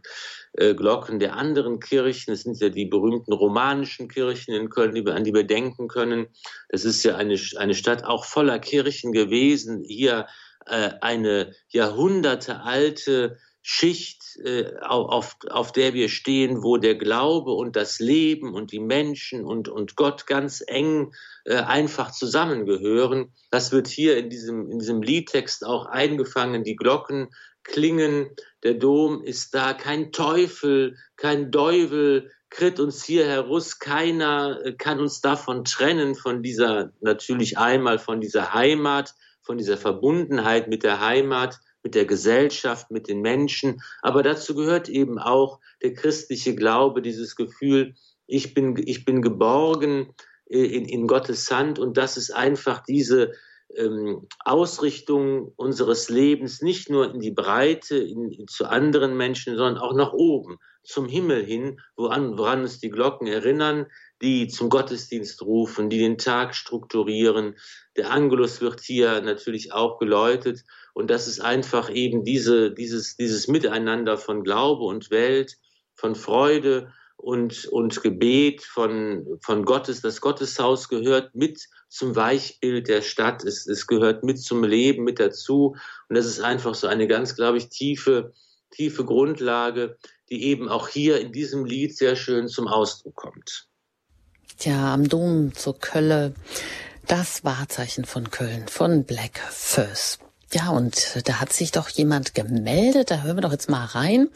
[0.59, 2.35] äh, Glocken der anderen Kirchen.
[2.35, 6.27] Das sind ja die berühmten romanischen Kirchen in Köln, an die wir denken können.
[6.69, 9.83] Das ist ja eine, eine Stadt auch voller Kirchen gewesen.
[9.89, 10.27] Hier
[10.69, 17.99] äh, eine jahrhundertealte Schicht, äh, auf, auf der wir stehen, wo der Glaube und das
[17.99, 21.13] Leben und die Menschen und, und Gott ganz eng
[21.45, 23.35] äh, einfach zusammengehören.
[23.51, 26.65] Das wird hier in diesem, in diesem Liedtext auch eingefangen.
[26.65, 27.29] Die Glocken
[27.63, 28.31] klingen,
[28.63, 35.01] der Dom ist da, kein Teufel, kein Deuvel, kritt uns hier heraus, keiner äh, kann
[35.01, 39.15] uns davon trennen, von dieser, natürlich einmal von dieser Heimat,
[39.49, 43.81] von dieser Verbundenheit mit der Heimat, mit der Gesellschaft, mit den Menschen.
[44.03, 47.95] Aber dazu gehört eben auch der christliche Glaube, dieses Gefühl,
[48.27, 50.13] ich bin, ich bin geborgen
[50.51, 53.33] äh, in, in Gottes Hand und das ist einfach diese
[53.77, 59.95] ähm, Ausrichtung unseres Lebens nicht nur in die Breite, in, zu anderen Menschen, sondern auch
[59.95, 63.87] nach oben, zum Himmel hin, woran, woran uns die Glocken erinnern.
[64.21, 67.55] die zum Gottesdienst rufen, die den Tag strukturieren.
[67.97, 70.65] Der Angelus wird hier natürlich auch geläutet.
[70.93, 75.57] Und das ist einfach eben diese, dieses, dieses Miteinander von Glaube und Welt,
[75.95, 80.01] von Freude und, und Gebet, von, von Gottes.
[80.01, 83.45] Das Gotteshaus gehört mit zum Weichbild der Stadt.
[83.45, 85.77] Es, es gehört mit zum Leben, mit dazu.
[86.09, 88.33] Und das ist einfach so eine ganz, glaube ich, tiefe,
[88.71, 89.99] tiefe Grundlage,
[90.31, 93.67] die eben auch hier in diesem Lied sehr schön zum Ausdruck kommt.
[94.57, 96.35] Tja, am Dom zur Kölle,
[97.07, 100.21] das Wahrzeichen von Köln, von Black First.
[100.51, 103.11] Ja, und da hat sich doch jemand gemeldet.
[103.11, 104.29] Da hören wir doch jetzt mal rein.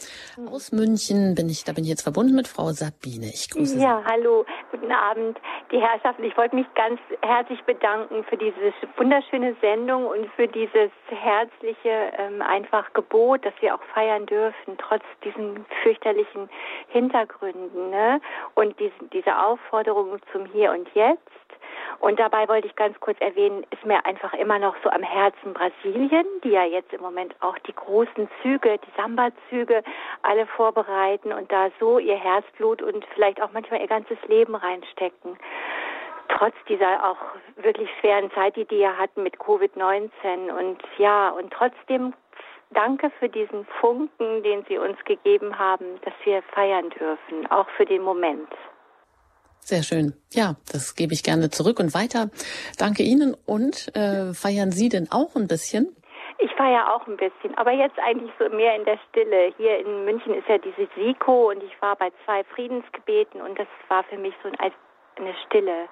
[0.50, 3.28] Aus München bin ich, da bin ich jetzt verbunden mit Frau Sabine.
[3.32, 3.82] Ich grüße Sie.
[3.82, 5.40] Ja, hallo, guten Abend,
[5.70, 6.24] die Herrschaften.
[6.24, 12.42] Ich wollte mich ganz herzlich bedanken für diese wunderschöne Sendung und für dieses herzliche ähm,
[12.42, 16.50] einfach Gebot, dass wir auch feiern dürfen, trotz diesen fürchterlichen
[16.88, 17.88] Hintergründen.
[17.88, 18.20] Ne?
[18.54, 21.41] Und diesen, diese Aufforderung zum Hier und Jetzt.
[22.00, 25.52] Und dabei wollte ich ganz kurz erwähnen, ist mir einfach immer noch so am Herzen
[25.52, 29.82] Brasilien, die ja jetzt im Moment auch die großen Züge, die Samba-Züge
[30.22, 35.36] alle vorbereiten und da so ihr Herzblut und vielleicht auch manchmal ihr ganzes Leben reinstecken.
[36.28, 37.18] Trotz dieser auch
[37.56, 42.14] wirklich schweren Zeit, die die ja hatten mit Covid-19 und ja, und trotzdem
[42.70, 47.84] danke für diesen Funken, den Sie uns gegeben haben, dass wir feiern dürfen, auch für
[47.84, 48.48] den Moment.
[49.64, 50.12] Sehr schön.
[50.32, 52.30] Ja, das gebe ich gerne zurück und weiter.
[52.78, 55.94] Danke Ihnen und äh, feiern Sie denn auch ein bisschen?
[56.38, 59.54] Ich feiere auch ein bisschen, aber jetzt eigentlich so mehr in der Stille.
[59.56, 63.68] Hier in München ist ja diese SIKO und ich war bei zwei Friedensgebeten und das
[63.88, 65.88] war für mich so eine stille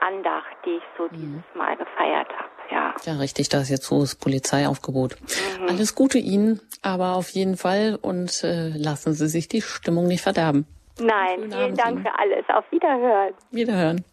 [0.00, 1.10] Andacht, die ich so mhm.
[1.12, 2.48] dieses Mal gefeiert habe.
[2.70, 2.94] Ja.
[3.04, 5.16] ja, richtig, da ist jetzt so das Polizeiaufgebot.
[5.20, 5.68] Mhm.
[5.68, 10.22] Alles Gute Ihnen, aber auf jeden Fall und äh, lassen Sie sich die Stimmung nicht
[10.22, 10.66] verderben.
[11.00, 12.02] Nein, vielen Abend Dank Ihnen.
[12.04, 12.44] für alles.
[12.48, 13.34] Auf Wiederhören.
[13.50, 14.04] Wiederhören.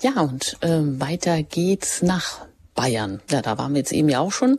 [0.00, 3.20] Ja, und äh, weiter geht's nach Bayern.
[3.30, 4.58] Ja, da waren wir jetzt eben ja auch schon.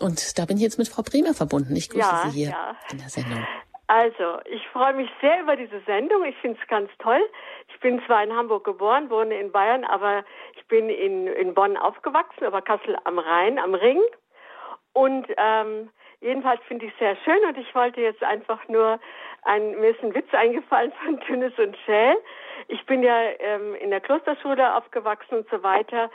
[0.00, 1.74] Und da bin ich jetzt mit Frau Bremer verbunden.
[1.76, 2.76] Ich grüße ja, Sie hier ja.
[2.92, 3.46] in der Sendung.
[3.86, 6.24] Also, ich freue mich sehr über diese Sendung.
[6.24, 7.20] Ich finde es ganz toll.
[7.68, 10.24] Ich bin zwar in Hamburg geboren, wohne in Bayern, aber
[10.56, 14.00] ich bin in, in Bonn aufgewachsen, über Kassel am Rhein, am Ring.
[14.94, 15.90] Und ähm,
[16.20, 18.98] jedenfalls finde ich es sehr schön und ich wollte jetzt einfach nur
[19.44, 22.16] ein, mir ist ein Witz eingefallen von Tünnes und Schäl.
[22.68, 26.10] Ich bin ja ähm, in der Klosterschule aufgewachsen und so weiter,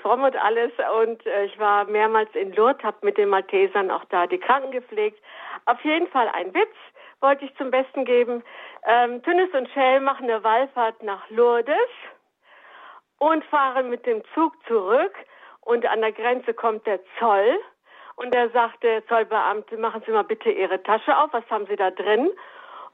[0.00, 0.72] fromm und alles.
[1.02, 4.70] Und äh, ich war mehrmals in Lourdes, habe mit den Maltesern auch da die Kranken
[4.70, 5.22] gepflegt.
[5.66, 6.74] Auf jeden Fall ein Witz
[7.20, 8.42] wollte ich zum Besten geben.
[8.86, 11.76] Ähm, Tünnes und Schäl machen eine Wallfahrt nach Lourdes
[13.18, 15.14] und fahren mit dem Zug zurück.
[15.60, 17.58] Und an der Grenze kommt der Zoll.
[18.16, 21.76] Und er sagt der Zollbeamte, machen Sie mal bitte Ihre Tasche auf, was haben Sie
[21.76, 22.30] da drin?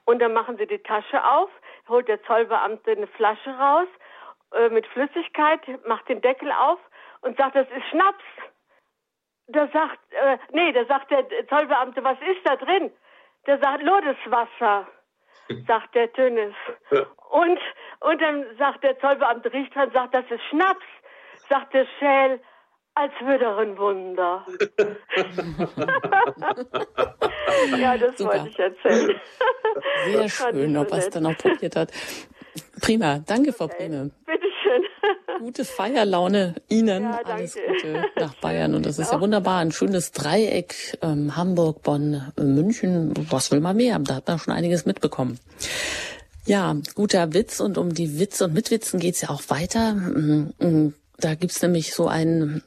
[0.09, 1.51] Und dann machen sie die Tasche auf,
[1.87, 3.89] holt der Zollbeamte eine Flasche raus
[4.55, 6.79] äh, mit Flüssigkeit, macht den Deckel auf
[7.21, 8.25] und sagt, das ist Schnaps.
[9.49, 12.91] Da sagt, äh, nee, da sagt der Zollbeamte, was ist da drin?
[13.47, 14.87] Der sagt, Lodeswasser,
[15.67, 16.55] sagt der Tönnes.
[17.31, 17.61] Und,
[18.01, 20.87] und dann sagt der Zollbeamte, riecht dran, sagt, das ist Schnaps.
[21.51, 22.41] Sagt der Schäl,
[22.99, 24.45] als würde ein Wunder.
[27.79, 28.31] ja, das Super.
[28.33, 29.21] wollte ich erzählen.
[30.11, 31.93] Sehr schön, ob er es dann auch probiert hat.
[32.81, 34.11] Prima, danke, Frau Breme.
[34.27, 34.83] Bitteschön.
[35.39, 37.05] Gute Feierlaune Ihnen.
[37.05, 38.75] Ja, Alles Gute nach Bayern.
[38.75, 39.61] Und das ist ja wunderbar.
[39.61, 40.99] Ein schönes Dreieck.
[41.01, 43.15] Ähm, Hamburg, Bonn, München.
[43.31, 43.97] Was will man mehr?
[44.01, 45.39] Da hat man schon einiges mitbekommen.
[46.47, 47.61] Ja, guter Witz.
[47.61, 49.95] Und um die Witze und Mitwitzen geht's ja auch weiter.
[49.95, 52.63] Mm, mm, da gibt's nämlich so einen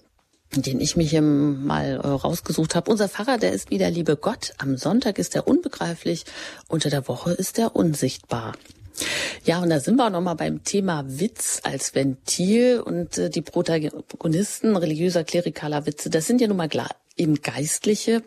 [0.56, 2.91] den ich mich mal äh, rausgesucht habe.
[2.91, 4.54] Unser Pfarrer, der ist wieder liebe Gott.
[4.58, 6.26] Am Sonntag ist er unbegreiflich,
[6.68, 8.54] unter der Woche ist er unsichtbar.
[9.45, 13.41] Ja, und da sind wir auch nochmal beim Thema Witz als Ventil und äh, die
[13.41, 16.70] Protagonisten religiöser, klerikaler Witze, das sind ja nun mal
[17.18, 18.24] eben Geistliche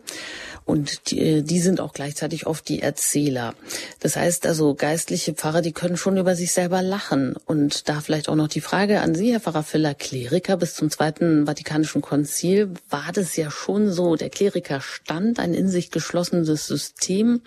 [0.65, 3.53] und die, die sind auch gleichzeitig oft die Erzähler.
[3.99, 7.35] Das heißt also, geistliche Pfarrer, die können schon über sich selber lachen.
[7.45, 10.89] Und da vielleicht auch noch die Frage an Sie, Herr Pfarrer Filler, Kleriker bis zum
[10.89, 16.65] Zweiten Vatikanischen Konzil, war das ja schon so, der Kleriker stand ein in sich geschlossenes
[16.65, 17.41] System,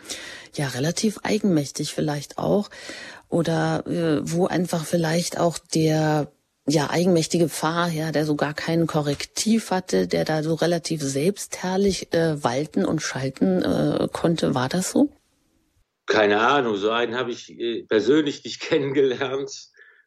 [0.54, 2.70] ja relativ eigenmächtig vielleicht auch,
[3.28, 6.30] oder äh, wo einfach vielleicht auch der
[6.68, 12.42] ja, eigenmächtige Pfarrherr, der so gar kein Korrektiv hatte, der da so relativ selbstherrlich äh,
[12.44, 14.54] walten und schalten äh, konnte.
[14.54, 15.10] War das so?
[16.04, 19.50] Keine Ahnung, so einen habe ich äh, persönlich nicht kennengelernt.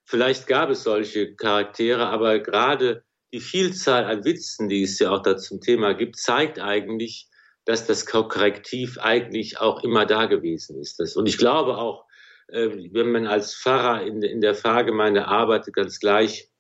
[0.05, 3.03] Vielleicht gab es solche Charaktere, aber gerade
[3.34, 7.28] die Vielzahl an Witzen, die es ja auch da zum Thema gibt, zeigt eigentlich,
[7.66, 10.99] dass das Korrektiv eigentlich auch immer da gewesen ist.
[11.16, 12.05] Und ich glaube auch,
[12.49, 16.51] äh, wenn man als Pfarrer in der Pfarrgemeinde arbeitet, ganz gleich,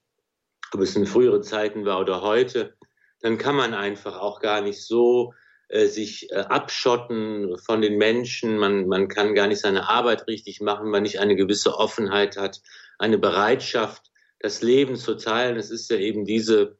[0.73, 2.75] ob es in früheren Zeiten war oder heute,
[3.21, 5.33] dann kann man einfach auch gar nicht so
[5.69, 8.57] äh, sich äh, abschotten von den Menschen.
[8.57, 12.37] Man, man kann gar nicht seine Arbeit richtig machen, wenn man nicht eine gewisse Offenheit
[12.37, 12.61] hat,
[12.97, 15.57] eine Bereitschaft, das Leben zu teilen.
[15.57, 16.77] Es ist ja eben diese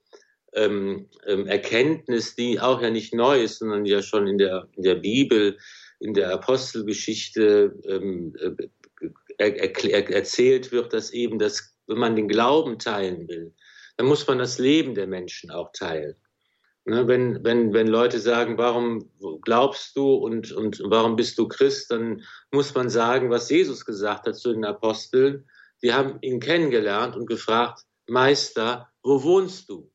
[0.54, 4.84] ähm, ähm, Erkenntnis, die auch ja nicht neu ist, sondern ja schon in der, in
[4.84, 5.58] der Bibel,
[6.00, 8.68] in der Apostelgeschichte ähm, äh,
[9.38, 13.54] er, er, erzählt wird, dass eben das, wenn man den Glauben teilen will,
[14.02, 16.16] dann muss man das Leben der Menschen auch teilen.
[16.86, 19.12] Ne, wenn, wenn, wenn Leute sagen, warum
[19.44, 24.26] glaubst du und, und warum bist du Christ, dann muss man sagen, was Jesus gesagt
[24.26, 25.48] hat zu den Aposteln.
[25.84, 29.92] Die haben ihn kennengelernt und gefragt, Meister, wo wohnst du?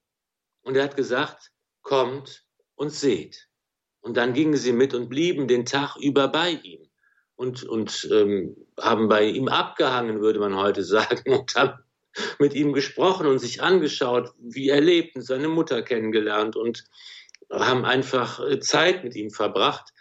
[0.63, 1.51] Und er hat gesagt,
[1.83, 2.45] kommt
[2.77, 3.49] und seht.
[4.03, 6.89] Und dann gingen sie mit und blieben den Tag über bei ihm
[7.35, 11.81] und, und ähm, haben bei ihm abgehangen, würde man heute sagen, und haben
[12.39, 16.85] mit ihm gesprochen und sich angeschaut, wie er lebt und seine Mutter kennengelernt und
[17.51, 19.93] haben einfach äh, Zeit mit ihm verbracht.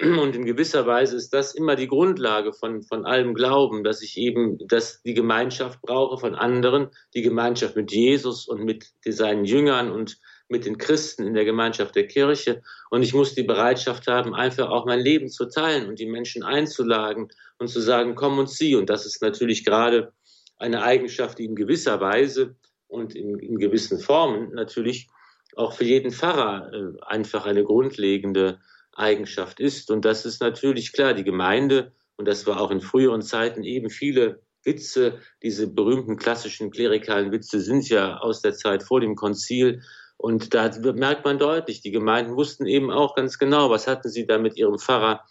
[0.00, 4.16] Und in gewisser Weise ist das immer die Grundlage von, von allem Glauben, dass ich
[4.16, 9.90] eben, dass die Gemeinschaft brauche von anderen, die Gemeinschaft mit Jesus und mit seinen Jüngern
[9.90, 12.62] und mit den Christen in der Gemeinschaft der Kirche.
[12.90, 16.44] Und ich muss die Bereitschaft haben, einfach auch mein Leben zu teilen und die Menschen
[16.44, 18.76] einzuladen und zu sagen, komm und sieh.
[18.76, 20.12] Und das ist natürlich gerade
[20.58, 22.56] eine Eigenschaft, die in gewisser Weise
[22.88, 25.08] und in, in gewissen Formen natürlich
[25.56, 28.58] auch für jeden Pfarrer äh, einfach eine grundlegende
[28.92, 29.90] Eigenschaft ist.
[29.90, 33.90] Und das ist natürlich klar, die Gemeinde, und das war auch in früheren Zeiten eben
[33.90, 39.82] viele Witze, diese berühmten klassischen klerikalen Witze sind ja aus der Zeit vor dem Konzil.
[40.16, 44.26] Und da merkt man deutlich, die Gemeinden wussten eben auch ganz genau, was hatten sie
[44.26, 45.24] da mit ihrem Pfarrer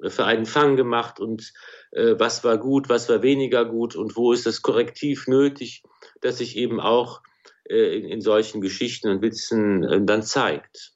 [0.00, 1.52] für einen Fang gemacht und
[1.92, 5.82] äh, was war gut, was war weniger gut und wo ist das Korrektiv nötig,
[6.20, 7.22] das sich eben auch
[7.68, 10.92] äh, in, in, solchen Geschichten und Witzen äh, dann zeigt.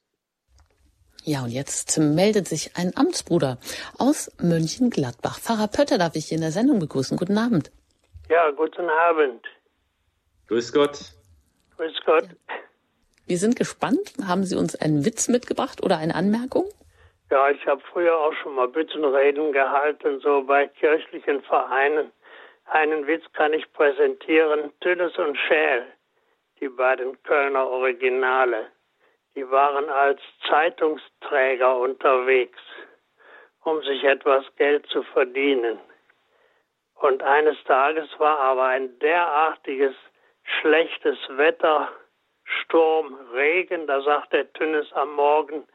[1.25, 3.57] Ja, und jetzt meldet sich ein Amtsbruder
[3.97, 5.39] aus Mönchengladbach.
[5.39, 7.17] Pfarrer Pötter darf ich hier in der Sendung begrüßen.
[7.17, 7.71] Guten Abend.
[8.29, 9.41] Ja, guten Abend.
[10.47, 11.13] Grüß Gott.
[11.77, 12.27] Grüß Gott.
[13.25, 14.13] Wir sind gespannt.
[14.25, 16.65] Haben Sie uns einen Witz mitgebracht oder eine Anmerkung?
[17.29, 22.11] Ja, ich habe früher auch schon mal Büttenreden gehalten, so bei kirchlichen Vereinen.
[22.65, 24.71] Einen Witz kann ich präsentieren.
[24.81, 25.85] Tülles und Schäl,
[26.59, 28.67] die beiden Kölner Originale,
[29.35, 32.59] die waren als Zeitungsträger unterwegs,
[33.63, 35.79] um sich etwas Geld zu verdienen.
[36.95, 39.95] Und eines Tages war aber ein derartiges
[40.43, 41.89] schlechtes Wetter,
[42.45, 45.65] Sturm, Regen, da sagt der Tünnes am Morgen,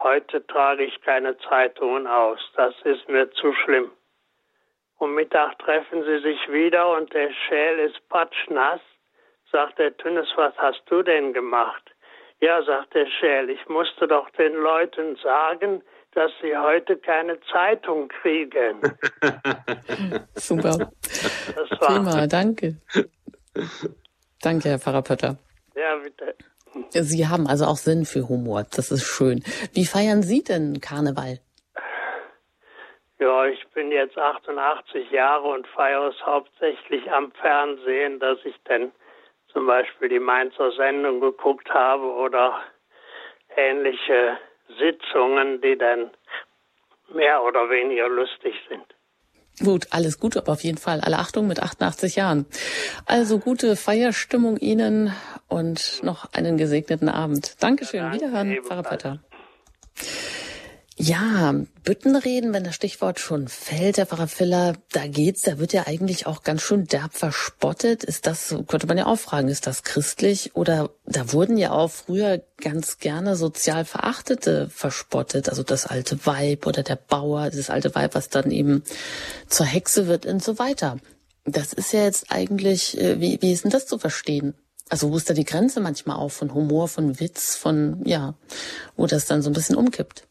[0.00, 2.38] Heute trage ich keine Zeitungen aus.
[2.56, 3.90] Das ist mir zu schlimm.
[4.98, 8.80] Um Mittag treffen sie sich wieder und der Schäl ist patschnass.
[9.50, 11.82] Sagt der Tünnes, was hast du denn gemacht?
[12.40, 15.82] Ja, sagt der Schäl, ich musste doch den Leuten sagen,
[16.12, 18.80] dass sie heute keine Zeitung kriegen.
[20.34, 20.90] Super.
[21.54, 21.88] Das war.
[21.88, 22.76] Prima, danke.
[24.42, 25.36] Danke, Herr Pfarrer Pötter.
[25.74, 26.34] Ja, bitte.
[26.90, 28.64] Sie haben also auch Sinn für Humor.
[28.74, 29.42] Das ist schön.
[29.72, 31.38] Wie feiern Sie denn Karneval?
[33.18, 38.92] Ja, ich bin jetzt 88 Jahre und feiere es hauptsächlich am Fernsehen, dass ich dann
[39.52, 42.60] zum Beispiel die Mainzer Sendung geguckt habe oder
[43.56, 44.38] ähnliche
[44.78, 46.10] Sitzungen, die dann
[47.12, 48.84] mehr oder weniger lustig sind.
[49.62, 52.46] Gut, alles Gute, aber auf jeden Fall alle Achtung mit 88 Jahren.
[53.06, 55.12] Also gute Feierstimmung Ihnen
[55.48, 57.56] und noch einen gesegneten Abend.
[57.60, 58.00] Dankeschön.
[58.00, 59.20] Ja, danke, Wiederhören, Pfarrer Petter.
[61.00, 65.86] Ja, Büttenreden, wenn das Stichwort schon fällt, Herr Pfarrer Filler, da geht's, da wird ja
[65.86, 68.02] eigentlich auch ganz schön derb verspottet.
[68.02, 70.56] Ist das, könnte man ja auch fragen, ist das christlich?
[70.56, 76.66] Oder da wurden ja auch früher ganz gerne sozial Verachtete verspottet, also das alte Weib
[76.66, 78.82] oder der Bauer, das alte Weib, was dann eben
[79.46, 80.98] zur Hexe wird und so weiter.
[81.44, 84.54] Das ist ja jetzt eigentlich, äh, wie, wie ist denn das zu verstehen?
[84.88, 88.34] Also wo ist da die Grenze manchmal auch von Humor, von Witz, von, ja,
[88.96, 90.27] wo das dann so ein bisschen umkippt?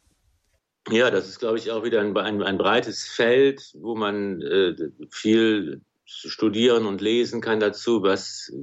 [0.90, 4.76] Ja, das ist, glaube ich, auch wieder ein, ein, ein breites Feld, wo man äh,
[5.10, 8.54] viel studieren und lesen kann dazu, was,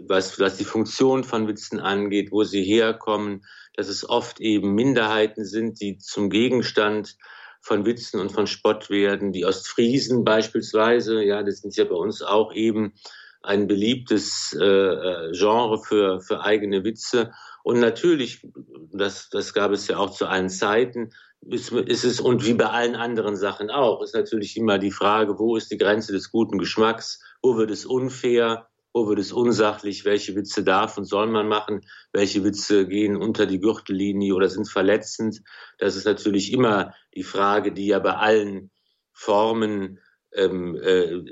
[0.00, 3.44] was, was die Funktion von Witzen angeht, wo sie herkommen,
[3.74, 7.16] dass es oft eben Minderheiten sind, die zum Gegenstand
[7.60, 9.32] von Witzen und von Spott werden.
[9.32, 12.94] Die Ostfriesen beispielsweise, ja, das sind ja bei uns auch eben
[13.42, 17.32] ein beliebtes äh, äh Genre für, für eigene Witze.
[17.64, 18.46] Und natürlich,
[18.92, 21.10] das, das gab es ja auch zu allen Zeiten,
[21.42, 25.38] ist, ist es, und wie bei allen anderen Sachen auch, ist natürlich immer die Frage,
[25.38, 30.04] wo ist die Grenze des guten Geschmacks, wo wird es unfair, wo wird es unsachlich,
[30.04, 31.82] welche Witze darf und soll man machen,
[32.12, 35.42] welche Witze gehen unter die Gürtellinie oder sind verletzend.
[35.78, 38.70] Das ist natürlich immer die Frage, die ja bei allen
[39.12, 40.00] Formen
[40.32, 41.22] ähm, äh,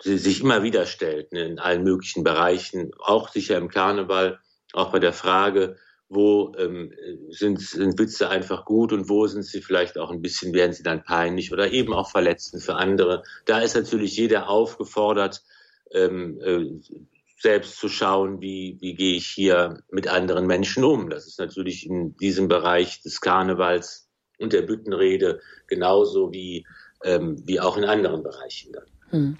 [0.00, 4.40] sich immer wieder stellt, ne, in allen möglichen Bereichen, auch sicher im Karneval,
[4.72, 5.76] auch bei der Frage,
[6.08, 6.92] wo ähm,
[7.30, 10.82] sind, sind Witze einfach gut und wo sind sie vielleicht auch ein bisschen, werden sie
[10.82, 13.22] dann peinlich oder eben auch verletzend für andere.
[13.44, 15.42] Da ist natürlich jeder aufgefordert,
[15.92, 16.80] ähm, äh,
[17.40, 21.08] selbst zu schauen, wie, wie gehe ich hier mit anderen Menschen um.
[21.10, 26.66] Das ist natürlich in diesem Bereich des Karnevals und der Büttenrede genauso wie,
[27.04, 28.86] ähm, wie auch in anderen Bereichen dann.
[29.10, 29.38] Hm.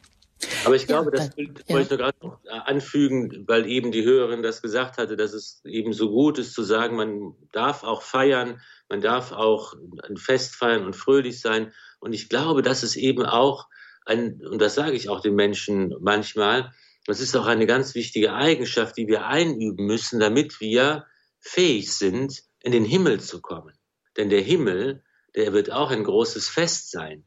[0.64, 1.47] Aber ich glaube, ja, das ja.
[1.68, 5.93] wollte ich gerade noch anfügen, weil eben die Hörerin das gesagt hatte, dass es eben
[5.93, 9.74] so gut ist zu sagen, man darf auch feiern, man darf auch
[10.05, 11.72] ein Fest feiern und fröhlich sein.
[12.01, 13.66] Und ich glaube, dass es eben auch
[14.05, 16.72] ein, und das sage ich auch den Menschen manchmal,
[17.07, 21.07] das ist auch eine ganz wichtige Eigenschaft, die wir einüben müssen, damit wir
[21.41, 23.74] fähig sind, in den Himmel zu kommen.
[24.16, 25.03] Denn der Himmel,
[25.34, 27.24] der wird auch ein großes Fest sein.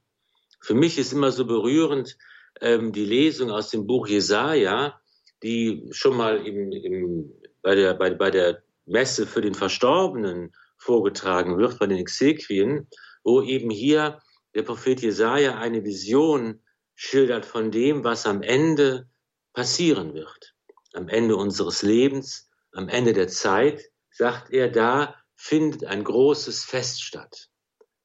[0.60, 2.18] Für mich ist immer so berührend,
[2.62, 5.00] ähm, die Lesung aus dem Buch Jesaja,
[5.44, 11.58] die schon mal im, im, bei, der, bei, bei der Messe für den Verstorbenen vorgetragen
[11.58, 12.88] wird, bei den Exequien,
[13.24, 14.20] wo eben hier
[14.56, 16.62] der Prophet Jesaja eine Vision
[16.96, 19.10] schildert von dem, was am Ende
[19.54, 20.56] passieren wird.
[20.94, 27.02] Am Ende unseres Lebens, am Ende der Zeit, sagt er, da findet ein großes Fest
[27.04, 27.50] statt.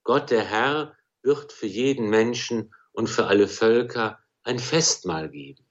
[0.05, 5.65] Gott der Herr wird für jeden Menschen und für alle Völker ein Festmahl geben.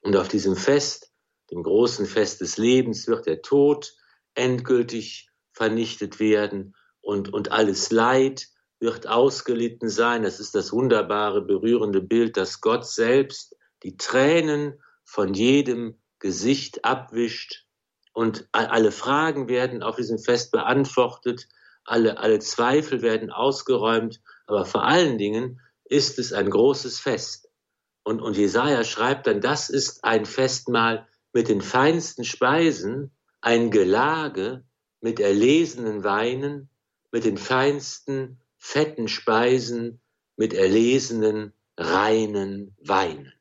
[0.00, 1.12] Und auf diesem Fest,
[1.50, 3.94] dem großen Fest des Lebens, wird der Tod
[4.34, 8.48] endgültig vernichtet werden und, und alles Leid
[8.80, 10.22] wird ausgelitten sein.
[10.22, 17.66] Das ist das wunderbare, berührende Bild, dass Gott selbst die Tränen von jedem Gesicht abwischt
[18.14, 21.48] und alle Fragen werden auf diesem Fest beantwortet,
[21.84, 27.43] alle, alle Zweifel werden ausgeräumt, aber vor allen Dingen ist es ein großes Fest.
[28.04, 34.62] Und, und Jesaja schreibt dann, das ist ein Festmahl mit den feinsten Speisen, ein Gelage
[35.00, 36.68] mit erlesenen Weinen,
[37.10, 40.00] mit den feinsten fetten Speisen,
[40.36, 43.32] mit erlesenen reinen Weinen.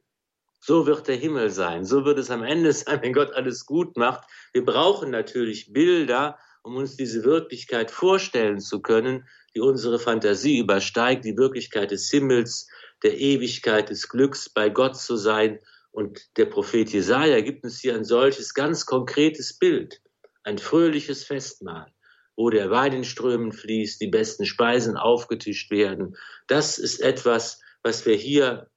[0.60, 1.86] So wird der Himmel sein.
[1.86, 4.26] So wird es am Ende sein, wenn Gott alles gut macht.
[4.54, 11.26] Wir brauchen natürlich Bilder, um uns diese Wirklichkeit vorstellen zu können, die unsere Fantasie übersteigt,
[11.26, 12.68] die Wirklichkeit des Himmels,
[13.04, 15.60] der Ewigkeit des Glücks bei Gott zu sein.
[15.92, 20.02] Und der Prophet Jesaja gibt uns hier ein solches ganz konkretes Bild,
[20.44, 21.94] ein fröhliches Festmahl,
[22.36, 26.18] wo der Wein in Strömen fließt, die besten Speisen aufgetischt werden.
[26.48, 28.70] Das ist etwas, was wir hier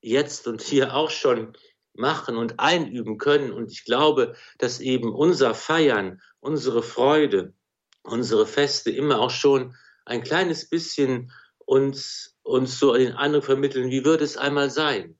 [0.00, 1.56] jetzt und hier auch schon
[1.94, 3.52] machen und einüben können.
[3.52, 7.54] Und ich glaube, dass eben unser Feiern, unsere Freude,
[8.02, 14.04] unsere Feste immer auch schon ein kleines bisschen uns, uns so den anderen vermitteln, wie
[14.04, 15.18] wird es einmal sein?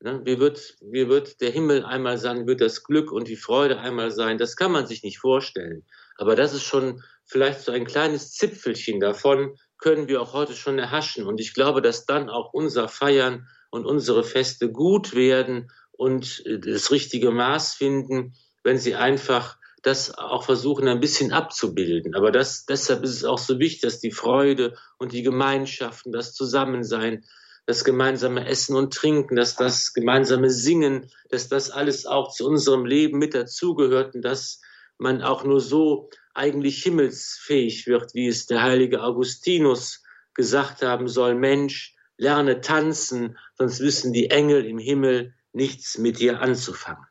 [0.00, 0.20] Ne?
[0.24, 2.42] Wie, wird, wie wird der Himmel einmal sein?
[2.42, 4.38] Wie wird das Glück und die Freude einmal sein?
[4.38, 5.84] Das kann man sich nicht vorstellen.
[6.16, 10.78] Aber das ist schon vielleicht so ein kleines Zipfelchen davon, können wir auch heute schon
[10.78, 11.26] erhaschen.
[11.26, 16.58] Und ich glaube, dass dann auch unser Feiern und unsere Feste gut werden und äh,
[16.58, 19.58] das richtige Maß finden, wenn sie einfach
[19.88, 22.14] das auch versuchen ein bisschen abzubilden.
[22.14, 26.34] Aber das, deshalb ist es auch so wichtig, dass die Freude und die Gemeinschaften, das
[26.34, 27.24] Zusammensein,
[27.64, 32.84] das gemeinsame Essen und Trinken, dass das gemeinsame Singen, dass das alles auch zu unserem
[32.84, 34.60] Leben mit dazugehört und dass
[34.98, 40.02] man auch nur so eigentlich himmelsfähig wird, wie es der heilige Augustinus
[40.34, 46.40] gesagt haben soll, Mensch, lerne tanzen, sonst wissen die Engel im Himmel nichts mit dir
[46.40, 47.07] anzufangen.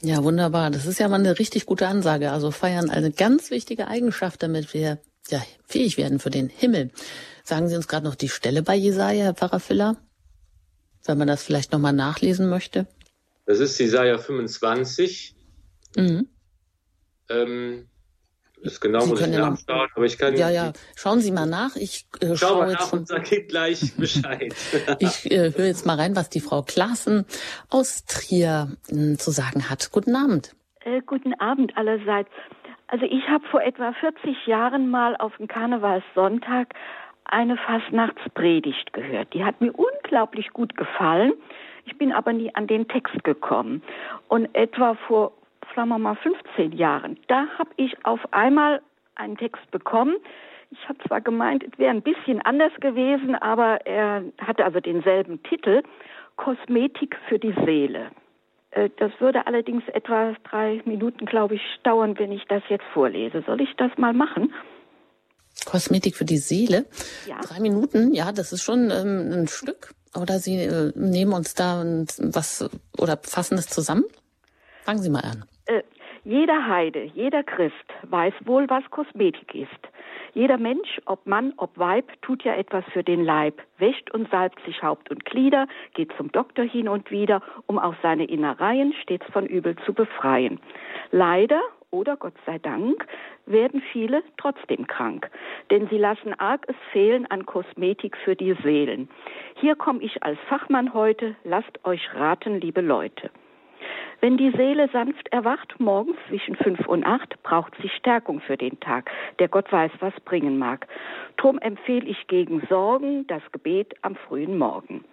[0.00, 0.70] Ja, wunderbar.
[0.70, 2.32] Das ist ja mal eine richtig gute Ansage.
[2.32, 6.90] Also feiern eine ganz wichtige Eigenschaft, damit wir ja, fähig werden für den Himmel.
[7.44, 9.96] Sagen Sie uns gerade noch die Stelle bei Jesaja, Herr Pfarrer Filler?
[11.04, 12.86] Wenn man das vielleicht nochmal nachlesen möchte.
[13.46, 15.34] Das ist Jesaja 25.
[15.96, 16.28] Mhm.
[17.28, 17.88] Ähm,
[18.64, 20.36] das genau Sie muss ich nachschauen, aber ich kann.
[20.36, 21.76] Ja, ja, schauen Sie mal nach.
[21.76, 24.54] Ich äh, schau mal nach und sage gleich Bescheid.
[24.98, 27.26] ich äh, höre jetzt mal rein, was die Frau Klaassen
[27.70, 29.90] aus Trier äh, zu sagen hat.
[29.92, 30.54] Guten Abend.
[30.80, 32.30] Äh, guten Abend allerseits.
[32.88, 36.74] Also ich habe vor etwa 40 Jahren mal auf dem Karnevalssonntag
[37.24, 39.32] eine Fastnachtspredigt gehört.
[39.34, 41.32] Die hat mir unglaublich gut gefallen.
[41.86, 43.82] Ich bin aber nie an den Text gekommen.
[44.28, 45.32] Und etwa vor
[45.74, 48.80] sagen wir mal 15 Jahren, da habe ich auf einmal
[49.16, 50.16] einen Text bekommen,
[50.70, 55.42] Ich habe zwar gemeint, es wäre ein bisschen anders gewesen, aber er hatte also denselben
[55.44, 55.82] Titel,
[56.36, 58.10] Kosmetik für die Seele.
[58.72, 63.42] Äh, das würde allerdings etwa drei Minuten, glaube ich, dauern, wenn ich das jetzt vorlese.
[63.46, 64.52] Soll ich das mal machen?
[65.64, 66.86] Kosmetik für die Seele.
[67.26, 67.38] Ja.
[67.40, 69.94] Drei Minuten, ja, das ist schon ähm, ein Stück.
[70.20, 71.84] Oder Sie äh, nehmen uns da
[72.18, 72.68] was
[72.98, 74.04] oder fassen es zusammen?
[74.84, 75.44] Fangen Sie mal an.
[76.26, 79.68] Jeder Heide, jeder Christ weiß wohl, was Kosmetik ist.
[80.32, 84.58] Jeder Mensch, ob Mann, ob Weib, tut ja etwas für den Leib, wäscht und salbt
[84.64, 89.26] sich Haupt und Glieder, geht zum Doktor hin und wieder, um auch seine Innereien stets
[89.34, 90.60] von Übel zu befreien.
[91.10, 91.60] Leider
[91.90, 93.06] oder Gott sei Dank
[93.44, 95.30] werden viele trotzdem krank,
[95.70, 99.10] denn sie lassen arg es fehlen an Kosmetik für die Seelen.
[99.56, 103.30] Hier komme ich als Fachmann heute, lasst euch raten, liebe Leute.
[104.20, 108.80] Wenn die Seele sanft erwacht, morgens zwischen fünf und acht, braucht sie Stärkung für den
[108.80, 110.86] Tag, der Gott weiß, was bringen mag.
[111.36, 115.04] Drum empfehle ich gegen Sorgen das Gebet am frühen Morgen.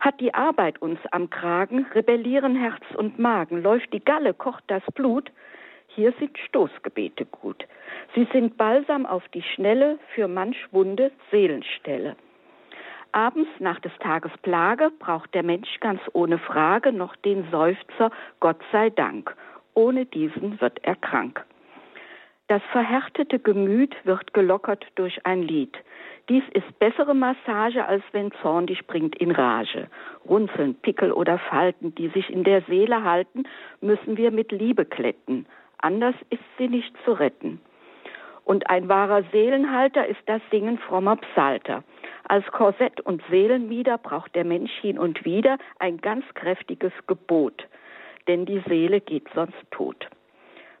[0.00, 4.82] Hat die Arbeit uns am Kragen, rebellieren Herz und Magen, läuft die Galle, kocht das
[4.94, 5.30] Blut,
[5.88, 7.66] hier sind Stoßgebete gut.
[8.14, 12.16] Sie sind Balsam auf die Schnelle für manch wunde Seelenstelle.
[13.12, 18.60] Abends nach des Tages Plage braucht der Mensch ganz ohne Frage noch den Seufzer Gott
[18.72, 19.34] sei Dank.
[19.74, 21.44] Ohne diesen wird er krank.
[22.48, 25.76] Das verhärtete Gemüt wird gelockert durch ein Lied.
[26.28, 29.88] Dies ist bessere Massage, als wenn Zorn dich bringt in Rage.
[30.28, 33.44] Runzeln, Pickel oder Falten, die sich in der Seele halten,
[33.80, 35.46] müssen wir mit Liebe kletten
[35.78, 37.60] anders ist sie nicht zu retten.
[38.44, 41.82] Und ein wahrer Seelenhalter ist das Singen frommer Psalter.
[42.28, 47.68] Als Korsett und Seelenmieder braucht der Mensch hin und wieder ein ganz kräftiges Gebot,
[48.26, 50.08] denn die Seele geht sonst tot.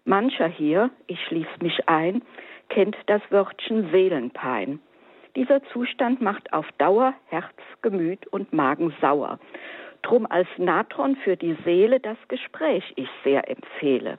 [0.04, 2.22] Mancher hier, ich schließ mich ein,
[2.68, 4.80] kennt das Wörtchen Seelenpein.
[5.36, 9.38] Dieser Zustand macht auf Dauer Herz, Gemüt und Magen sauer.
[10.02, 14.18] Drum als Natron für die Seele das Gespräch ich sehr empfehle.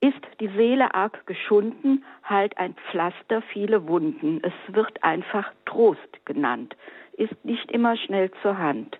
[0.00, 4.40] Ist die Seele arg geschunden, halt ein Pflaster viele Wunden.
[4.42, 6.74] Es wird einfach Trost genannt,
[7.12, 8.98] ist nicht immer schnell zur Hand.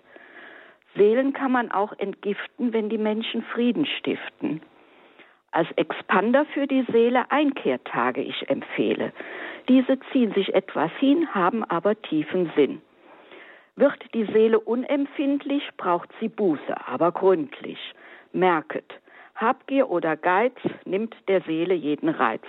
[0.95, 4.61] Seelen kann man auch entgiften, wenn die Menschen Frieden stiften.
[5.51, 9.11] Als Expander für die Seele Einkehrtage ich empfehle.
[9.67, 12.81] Diese ziehen sich etwas hin, haben aber tiefen Sinn.
[13.75, 17.79] Wird die Seele unempfindlich, braucht sie Buße, aber gründlich.
[18.33, 19.00] Merket,
[19.35, 20.55] Habgier oder Geiz
[20.85, 22.43] nimmt der Seele jeden Reiz.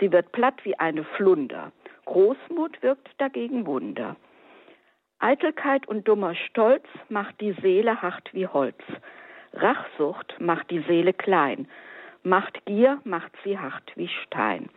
[0.00, 1.72] Sie wird platt wie eine Flunder.
[2.04, 4.16] Großmut wirkt dagegen Wunder.
[5.18, 8.80] Eitelkeit und dummer Stolz macht die Seele hart wie Holz.
[9.52, 11.68] Rachsucht macht die Seele klein.
[12.24, 14.68] Macht Gier macht sie hart wie Stein.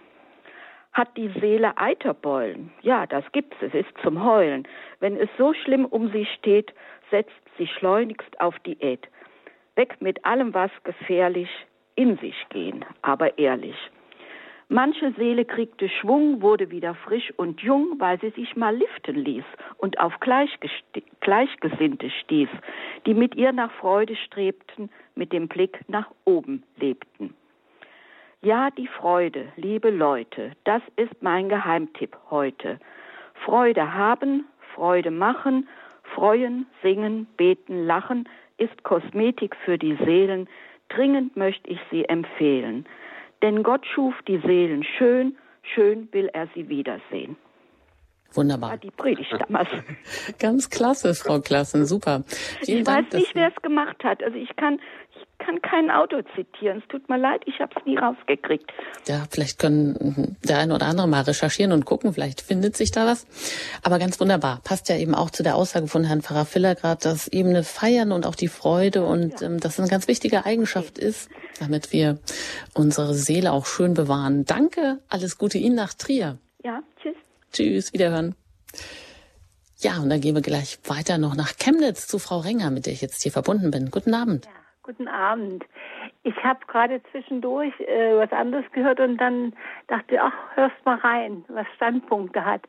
[0.93, 2.71] Hat die Seele Eiterbeulen?
[2.81, 4.67] Ja, das gibt's, es ist zum Heulen.
[4.99, 6.73] Wenn es so schlimm um sie steht,
[7.11, 9.07] setzt sie schleunigst auf Diät.
[9.75, 11.49] Weg mit allem, was gefährlich,
[11.95, 13.75] in sich gehen, aber ehrlich.
[14.67, 19.43] Manche Seele kriegte Schwung, wurde wieder frisch und jung, weil sie sich mal liften ließ
[19.77, 22.49] und auf Gleichgesinnte stieß,
[23.05, 27.35] die mit ihr nach Freude strebten, mit dem Blick nach oben lebten.
[28.41, 32.79] Ja, die Freude, liebe Leute, das ist mein Geheimtipp heute.
[33.45, 35.67] Freude haben, Freude machen,
[36.15, 40.47] freuen, singen, beten, lachen, ist Kosmetik für die Seelen,
[40.89, 42.85] dringend möchte ich sie empfehlen.
[43.41, 47.37] Denn Gott schuf die Seelen schön, schön will er sie wiedersehen.
[48.33, 48.71] Wunderbar.
[48.71, 49.69] War die Predigt damals.
[50.39, 52.23] Ganz klasse, Frau Klassen, super.
[52.63, 54.23] Vielen ich Dank, weiß nicht, wer es gemacht hat.
[54.23, 54.79] Also ich kann,
[55.45, 56.79] kann kein Auto zitieren.
[56.79, 58.71] Es tut mir leid, ich habe es nie rausgekriegt.
[59.07, 63.05] Ja, vielleicht können der eine oder andere mal recherchieren und gucken, vielleicht findet sich da
[63.05, 63.27] was.
[63.83, 64.61] Aber ganz wunderbar.
[64.63, 67.63] Passt ja eben auch zu der Aussage von Herrn Pfarrer Filler gerade, dass eben eine
[67.63, 69.47] Feiern und auch die Freude und ja.
[69.47, 71.29] ähm, das eine ganz wichtige Eigenschaft ist,
[71.59, 72.19] damit wir
[72.73, 74.45] unsere Seele auch schön bewahren.
[74.45, 76.39] Danke, alles Gute Ihnen nach Trier.
[76.63, 77.15] Ja, tschüss.
[77.53, 78.35] Tschüss, wiederhören.
[79.77, 82.93] Ja, und dann gehen wir gleich weiter noch nach Chemnitz zu Frau Renger, mit der
[82.93, 83.91] ich jetzt hier verbunden bin.
[83.91, 84.45] Guten Abend.
[84.45, 84.51] Ja.
[84.85, 85.65] Guten Abend.
[86.21, 89.51] Ich habe gerade zwischendurch äh, was anderes gehört und dann
[89.87, 92.61] dachte, ach, hörst mal rein, was Standpunkte hat.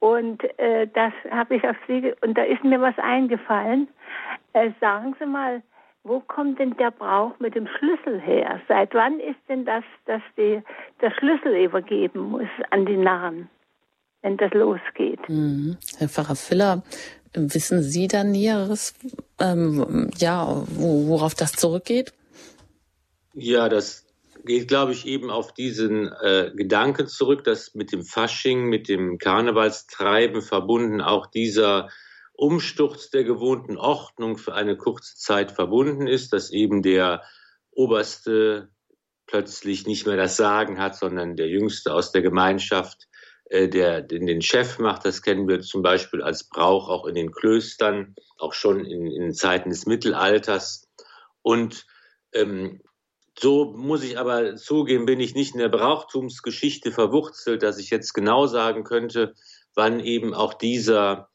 [0.00, 3.86] Und äh, das habe ich auf Sie und da ist mir was eingefallen.
[4.52, 5.62] Äh, sagen Sie mal,
[6.02, 8.60] wo kommt denn der Brauch mit dem Schlüssel her?
[8.66, 10.60] Seit wann ist denn das, dass die,
[11.00, 13.48] der Schlüssel übergeben muss an die Narren,
[14.24, 15.20] wenn das losgeht?
[15.28, 15.76] Mhm.
[15.98, 16.82] Herr Pfarrer Filler,
[17.36, 18.94] Wissen Sie da Näheres,
[19.40, 22.12] ähm, ja, wo, worauf das zurückgeht?
[23.34, 24.06] Ja, das
[24.44, 29.18] geht, glaube ich, eben auf diesen äh, Gedanken zurück, dass mit dem Fasching, mit dem
[29.18, 31.88] Karnevalstreiben verbunden auch dieser
[32.34, 37.22] Umsturz der gewohnten Ordnung für eine kurze Zeit verbunden ist, dass eben der
[37.72, 38.68] Oberste
[39.26, 43.13] plötzlich nicht mehr das Sagen hat, sondern der Jüngste aus der Gemeinschaft, äh,
[43.50, 45.04] der den, den Chef macht.
[45.04, 49.32] Das kennen wir zum Beispiel als Brauch auch in den Klöstern, auch schon in, in
[49.34, 50.88] Zeiten des Mittelalters.
[51.42, 51.86] Und
[52.32, 52.80] ähm,
[53.38, 58.12] so muss ich aber zugeben, bin ich nicht in der Brauchtumsgeschichte verwurzelt, dass ich jetzt
[58.12, 59.34] genau sagen könnte,
[59.74, 61.28] wann eben auch dieser,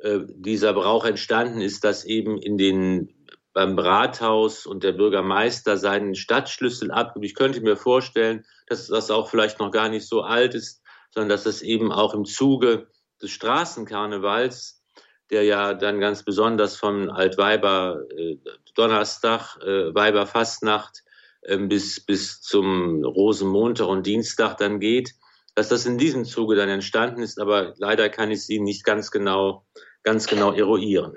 [0.00, 3.14] äh, dieser Brauch entstanden ist, dass eben in den
[3.54, 7.24] beim Rathaus und der Bürgermeister seinen Stadtschlüssel abgibt.
[7.24, 10.82] Ich könnte mir vorstellen, dass das auch vielleicht noch gar nicht so alt ist,
[11.14, 12.88] sondern dass es eben auch im Zuge
[13.22, 14.82] des Straßenkarnevals,
[15.30, 18.36] der ja dann ganz besonders vom Altweiber äh,
[18.74, 21.04] Donnerstag, äh, Weiberfastnacht
[21.42, 25.14] äh, bis, bis zum Rosenmontag und Dienstag dann geht,
[25.54, 29.12] dass das in diesem Zuge dann entstanden ist, aber leider kann ich sie nicht ganz
[29.12, 29.64] genau,
[30.02, 31.14] ganz genau eruieren.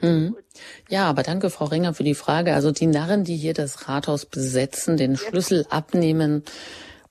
[0.00, 0.36] Mhm.
[0.88, 2.54] Ja, aber danke, Frau Ringer, für die Frage.
[2.54, 6.42] Also die Narren, die hier das Rathaus besetzen, den Schlüssel abnehmen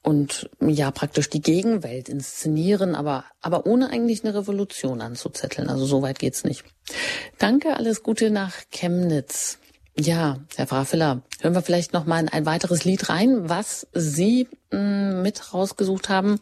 [0.04, 5.70] und ja praktisch die Gegenwelt inszenieren, aber, aber ohne eigentlich eine Revolution anzuzetteln.
[5.70, 6.64] Also so weit geht's nicht.
[7.40, 9.58] Danke, alles Gute nach Chemnitz.
[9.98, 14.48] Ja, Herr Frafiller, hören wir vielleicht noch mal in ein weiteres Lied rein, was Sie
[14.72, 16.40] mh, hm, mit rausgesucht haben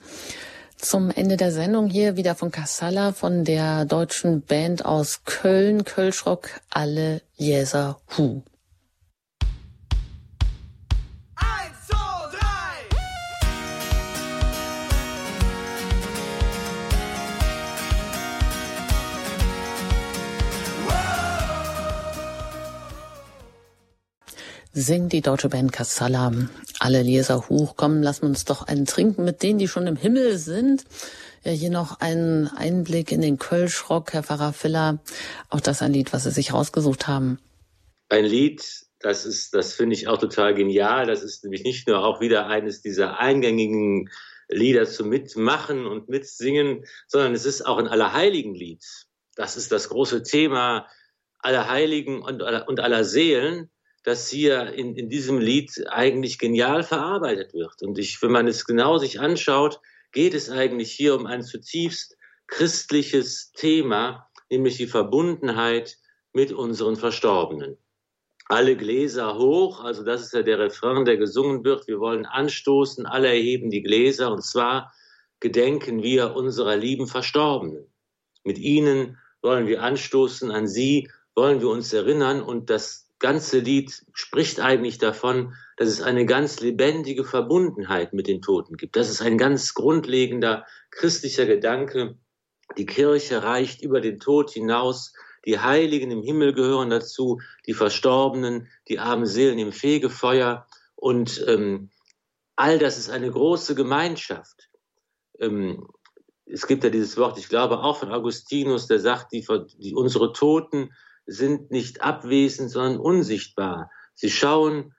[0.81, 6.49] zum Ende der Sendung hier wieder von Kassala, von der deutschen Band aus Köln, Kölschrock,
[6.69, 8.41] alle Jäser Hu.
[24.73, 26.31] Singt die deutsche Band Kassala.
[26.79, 30.37] Alle Leser hoch, kommen, lassen uns doch einen trinken mit denen, die schon im Himmel
[30.37, 30.85] sind.
[31.43, 34.99] Ja, hier noch ein Einblick in den Kölschrock, Herr Pfarrer Filler.
[35.49, 37.39] Auch das ein Lied, was Sie sich rausgesucht haben.
[38.09, 38.63] Ein Lied,
[38.99, 41.07] das ist, das finde ich auch total genial.
[41.07, 44.09] Das ist nämlich nicht nur auch wieder eines dieser eingängigen
[44.47, 48.83] Lieder zum Mitmachen und Mitsingen, sondern es ist auch ein Allerheiligenlied.
[49.35, 50.87] Das ist das große Thema
[51.39, 53.71] aller Heiligen und, und aller Seelen
[54.03, 57.81] das hier in, in diesem Lied eigentlich genial verarbeitet wird.
[57.83, 59.79] Und ich, wenn man es genau sich anschaut,
[60.11, 62.17] geht es eigentlich hier um ein zutiefst
[62.47, 65.97] christliches Thema, nämlich die Verbundenheit
[66.33, 67.77] mit unseren Verstorbenen.
[68.47, 71.87] Alle Gläser hoch, also das ist ja der Refrain, der gesungen wird.
[71.87, 74.93] Wir wollen anstoßen, alle erheben die Gläser und zwar
[75.39, 77.87] gedenken wir unserer lieben Verstorbenen.
[78.43, 84.03] Mit ihnen wollen wir anstoßen, an sie wollen wir uns erinnern und das ganze Lied
[84.13, 88.97] spricht eigentlich davon, dass es eine ganz lebendige Verbundenheit mit den Toten gibt.
[88.97, 92.17] Das ist ein ganz grundlegender christlicher Gedanke.
[92.77, 95.13] Die Kirche reicht über den Tod hinaus.
[95.45, 100.67] Die Heiligen im Himmel gehören dazu, die Verstorbenen, die armen Seelen im Fegefeuer.
[100.95, 101.89] Und ähm,
[102.55, 104.69] all das ist eine große Gemeinschaft.
[105.39, 105.87] Ähm,
[106.45, 109.45] es gibt ja dieses Wort, ich glaube auch von Augustinus, der sagt, die,
[109.77, 110.91] die unsere Toten
[111.31, 113.89] sind nicht abwesend, sondern unsichtbar.
[114.13, 114.93] Sie schauen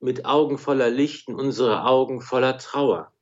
[0.00, 3.12] mit Augen voller Licht in unsere Augen voller Trauer.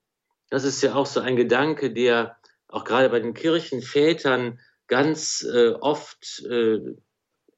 [0.51, 2.37] Das ist ja auch so ein Gedanke, der
[2.69, 6.81] auch gerade bei den Kirchenvätern ganz äh, oft äh,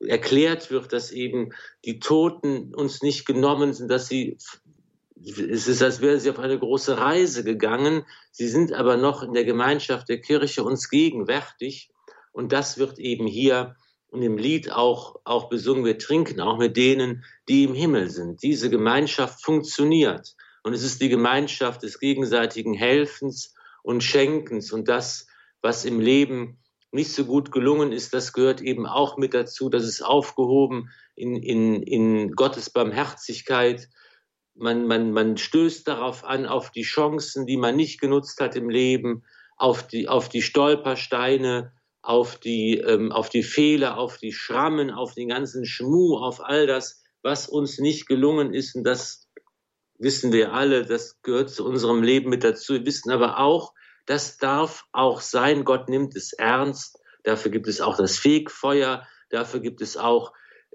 [0.00, 1.50] erklärt wird, dass eben
[1.84, 4.36] die Toten uns nicht genommen sind, dass sie,
[5.16, 8.04] es ist, als wären sie auf eine große Reise gegangen.
[8.30, 11.90] Sie sind aber noch in der Gemeinschaft der Kirche uns gegenwärtig.
[12.32, 13.76] Und das wird eben hier
[14.12, 18.42] und im Lied auch, auch besungen, wir trinken auch mit denen, die im Himmel sind.
[18.42, 20.36] Diese Gemeinschaft funktioniert.
[20.62, 24.70] Und es ist die Gemeinschaft des gegenseitigen Helfens und Schenkens.
[24.70, 25.28] Und das,
[25.62, 26.58] was im Leben
[26.90, 29.70] nicht so gut gelungen ist, das gehört eben auch mit dazu.
[29.70, 33.88] Das ist aufgehoben in, in, in Gottes Barmherzigkeit.
[34.54, 38.68] Man, man, man stößt darauf an, auf die Chancen, die man nicht genutzt hat im
[38.68, 39.24] Leben,
[39.56, 41.72] auf die, auf die Stolpersteine,
[42.02, 46.66] auf die, ähm, auf die Fehler, auf die Schrammen, auf den ganzen Schmuh, auf all
[46.66, 48.74] das, was uns nicht gelungen ist.
[48.74, 49.28] Und das
[49.98, 52.74] wissen wir alle, das gehört zu unserem Leben mit dazu.
[52.74, 53.72] Wir wissen aber auch,
[54.06, 55.64] das darf auch sein.
[55.64, 56.98] Gott nimmt es ernst.
[57.22, 59.06] Dafür gibt es auch das Fegfeuer.
[59.30, 60.32] Dafür gibt es auch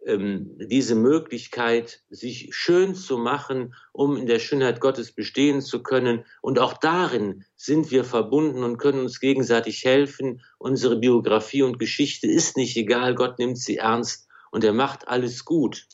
[0.07, 6.25] ähm, diese Möglichkeit, sich schön zu machen, um in der Schönheit Gottes bestehen zu können.
[6.41, 10.41] Und auch darin sind wir verbunden und können uns gegenseitig helfen.
[10.57, 13.15] Unsere Biografie und Geschichte ist nicht egal.
[13.15, 15.85] Gott nimmt sie ernst und er macht alles gut.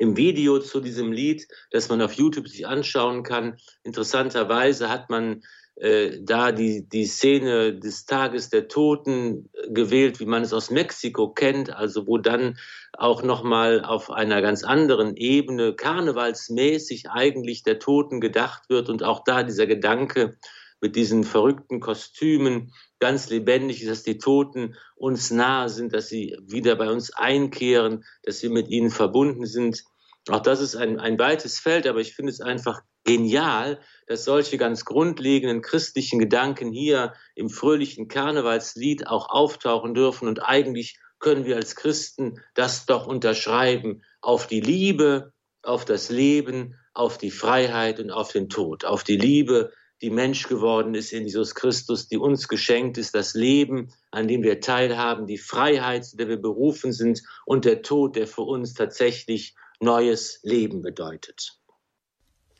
[0.00, 3.58] im Video zu diesem Lied, das man auf YouTube sich anschauen kann.
[3.82, 5.42] Interessanterweise hat man
[5.80, 11.32] äh, da die, die Szene des Tages der Toten gewählt, wie man es aus Mexiko
[11.32, 12.58] kennt, also wo dann
[12.92, 19.24] auch nochmal auf einer ganz anderen Ebene karnevalsmäßig eigentlich der Toten gedacht wird und auch
[19.24, 20.36] da dieser Gedanke
[20.82, 26.36] mit diesen verrückten Kostümen ganz lebendig ist, dass die Toten uns nahe sind, dass sie
[26.46, 29.82] wieder bei uns einkehren, dass wir mit ihnen verbunden sind.
[30.28, 34.56] Auch das ist ein, ein weites Feld, aber ich finde es einfach genial, dass solche
[34.56, 40.28] ganz grundlegenden christlichen Gedanken hier im fröhlichen Karnevalslied auch auftauchen dürfen.
[40.28, 45.32] Und eigentlich können wir als Christen das doch unterschreiben auf die Liebe,
[45.62, 49.72] auf das Leben, auf die Freiheit und auf den Tod, auf die Liebe,
[50.02, 54.42] die Mensch geworden ist in Jesus Christus, die uns geschenkt ist, das Leben, an dem
[54.42, 58.72] wir teilhaben, die Freiheit, zu der wir berufen sind und der Tod, der für uns
[58.72, 61.59] tatsächlich neues Leben bedeutet.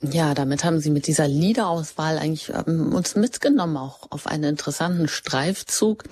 [0.03, 5.09] Ja, damit haben Sie mit dieser Liederauswahl eigentlich ähm, uns mitgenommen, auch auf einen interessanten
[5.09, 6.05] Streifzug.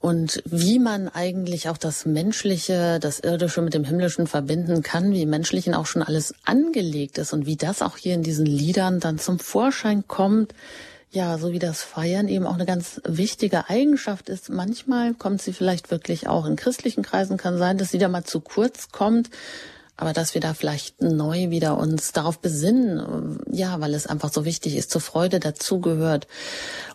[0.00, 5.22] Und wie man eigentlich auch das Menschliche, das Irdische mit dem Himmlischen verbinden kann, wie
[5.22, 8.98] im Menschlichen auch schon alles angelegt ist und wie das auch hier in diesen Liedern
[8.98, 10.52] dann zum Vorschein kommt.
[11.10, 14.50] Ja, so wie das Feiern eben auch eine ganz wichtige Eigenschaft ist.
[14.50, 18.24] Manchmal kommt sie vielleicht wirklich auch in christlichen Kreisen, kann sein, dass sie da mal
[18.24, 19.30] zu kurz kommt
[19.96, 24.44] aber dass wir da vielleicht neu wieder uns darauf besinnen, ja, weil es einfach so
[24.44, 26.26] wichtig ist, zur Freude dazugehört,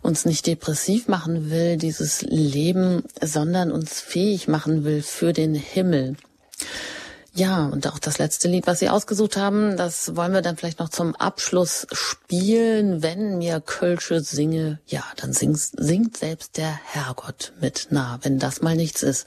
[0.01, 6.17] uns nicht depressiv machen will, dieses Leben, sondern uns fähig machen will für den Himmel.
[7.33, 10.79] Ja, und auch das letzte Lied, was Sie ausgesucht haben, das wollen wir dann vielleicht
[10.79, 13.01] noch zum Abschluss spielen.
[13.03, 17.87] Wenn mir Kölsche singe, ja, dann singt, singt selbst der Herrgott mit.
[17.91, 19.25] Na, wenn das mal nichts ist.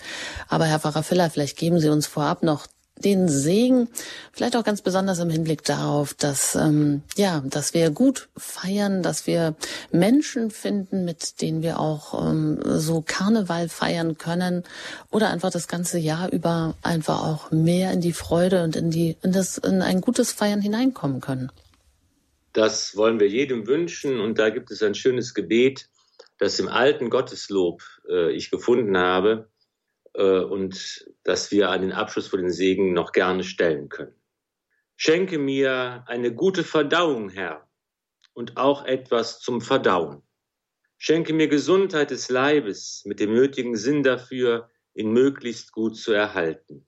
[0.48, 2.66] Aber Herr Pfarrer Filler, vielleicht geben Sie uns vorab noch
[3.04, 3.88] den Segen,
[4.32, 9.26] vielleicht auch ganz besonders im Hinblick darauf, dass ähm, ja, dass wir gut feiern, dass
[9.26, 9.54] wir
[9.90, 14.64] Menschen finden, mit denen wir auch ähm, so Karneval feiern können
[15.10, 19.16] oder einfach das ganze Jahr über einfach auch mehr in die Freude und in die
[19.22, 21.50] in das in ein gutes Feiern hineinkommen können.
[22.52, 25.88] Das wollen wir jedem wünschen und da gibt es ein schönes Gebet,
[26.38, 29.48] das im alten Gotteslob äh, ich gefunden habe
[30.14, 34.14] und dass wir an den Abschluss für den Segen noch gerne stellen können.
[34.96, 37.68] Schenke mir eine gute Verdauung, Herr,
[38.34, 40.22] und auch etwas zum Verdauen.
[40.98, 46.86] Schenke mir Gesundheit des Leibes mit dem nötigen Sinn dafür, ihn möglichst gut zu erhalten.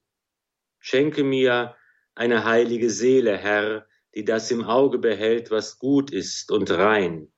[0.79, 1.75] Schenke mir
[2.15, 7.33] eine heilige Seele, Herr, die das im Auge behält, was gut ist und rein,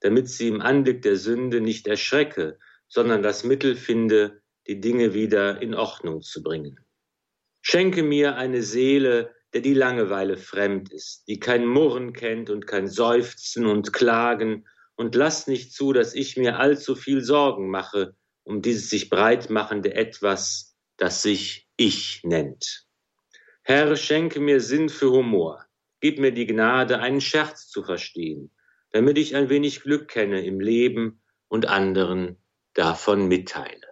[0.00, 5.60] damit sie im Anblick der Sünde nicht erschrecke, sondern das Mittel finde, die Dinge wieder
[5.60, 6.78] in Ordnung zu bringen.
[7.60, 12.88] Schenke mir eine Seele, der die Langeweile fremd ist, die kein Murren kennt und kein
[12.88, 18.14] Seufzen und Klagen, und lass nicht zu, dass ich mir allzu viel Sorgen mache
[18.44, 22.86] um dieses sich breitmachende Etwas, das sich Ich nennt.
[23.62, 25.64] Herr, schenke mir Sinn für Humor,
[26.00, 28.50] gib mir die Gnade, einen Scherz zu verstehen,
[28.90, 32.36] damit ich ein wenig Glück kenne im Leben und anderen
[32.74, 33.91] davon mitteile.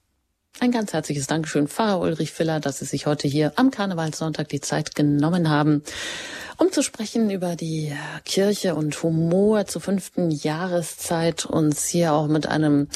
[0.61, 4.61] Ein ganz herzliches Dankeschön, Pfarrer Ulrich Filler, dass Sie sich heute hier am Karnevalssonntag die
[4.61, 5.81] Zeit genommen haben,
[6.57, 7.91] um zu sprechen über die
[8.25, 12.89] Kirche und Humor zur fünften Jahreszeit, uns hier auch mit einem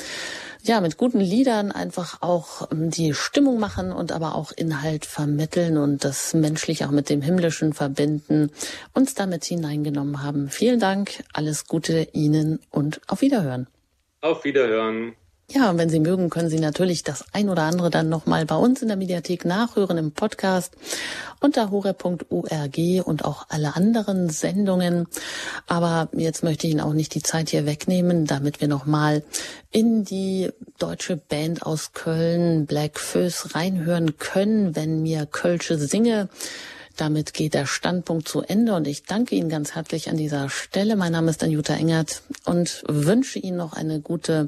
[0.62, 5.80] ja, mit guten Liedern einfach auch ähm, die Stimmung machen und aber auch Inhalt vermitteln
[5.80, 8.52] und das menschlich auch mit dem Himmlischen verbinden,
[8.94, 10.50] uns damit hineingenommen haben.
[10.50, 13.66] Vielen Dank, alles Gute Ihnen und auf Wiederhören.
[14.22, 15.16] Auf Wiederhören.
[15.52, 18.56] Ja, und wenn Sie mögen, können Sie natürlich das ein oder andere dann nochmal bei
[18.56, 20.74] uns in der Mediathek nachhören im Podcast
[21.40, 25.08] unter hore.org und auch alle anderen Sendungen.
[25.68, 29.24] Aber jetzt möchte ich Ihnen auch nicht die Zeit hier wegnehmen, damit wir nochmal
[29.70, 30.50] in die
[30.80, 36.28] deutsche Band aus Köln, Black Föß, reinhören können, wenn mir Kölsche singe.
[36.96, 40.96] Damit geht der Standpunkt zu Ende und ich danke Ihnen ganz herzlich an dieser Stelle.
[40.96, 44.48] Mein Name ist Anjuta Engert und wünsche Ihnen noch eine gute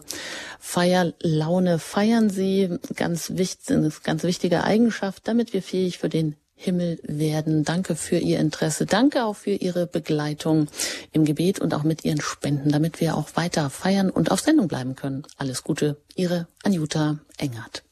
[0.60, 1.80] Feierlaune.
[1.80, 7.64] Feiern Sie ganz wichtig, ganz wichtige Eigenschaft, damit wir fähig für den Himmel werden.
[7.64, 8.86] Danke für Ihr Interesse.
[8.86, 10.68] Danke auch für Ihre Begleitung
[11.12, 14.68] im Gebet und auch mit Ihren Spenden, damit wir auch weiter feiern und auf Sendung
[14.68, 15.24] bleiben können.
[15.38, 17.87] Alles Gute, Ihre Anjuta Engert.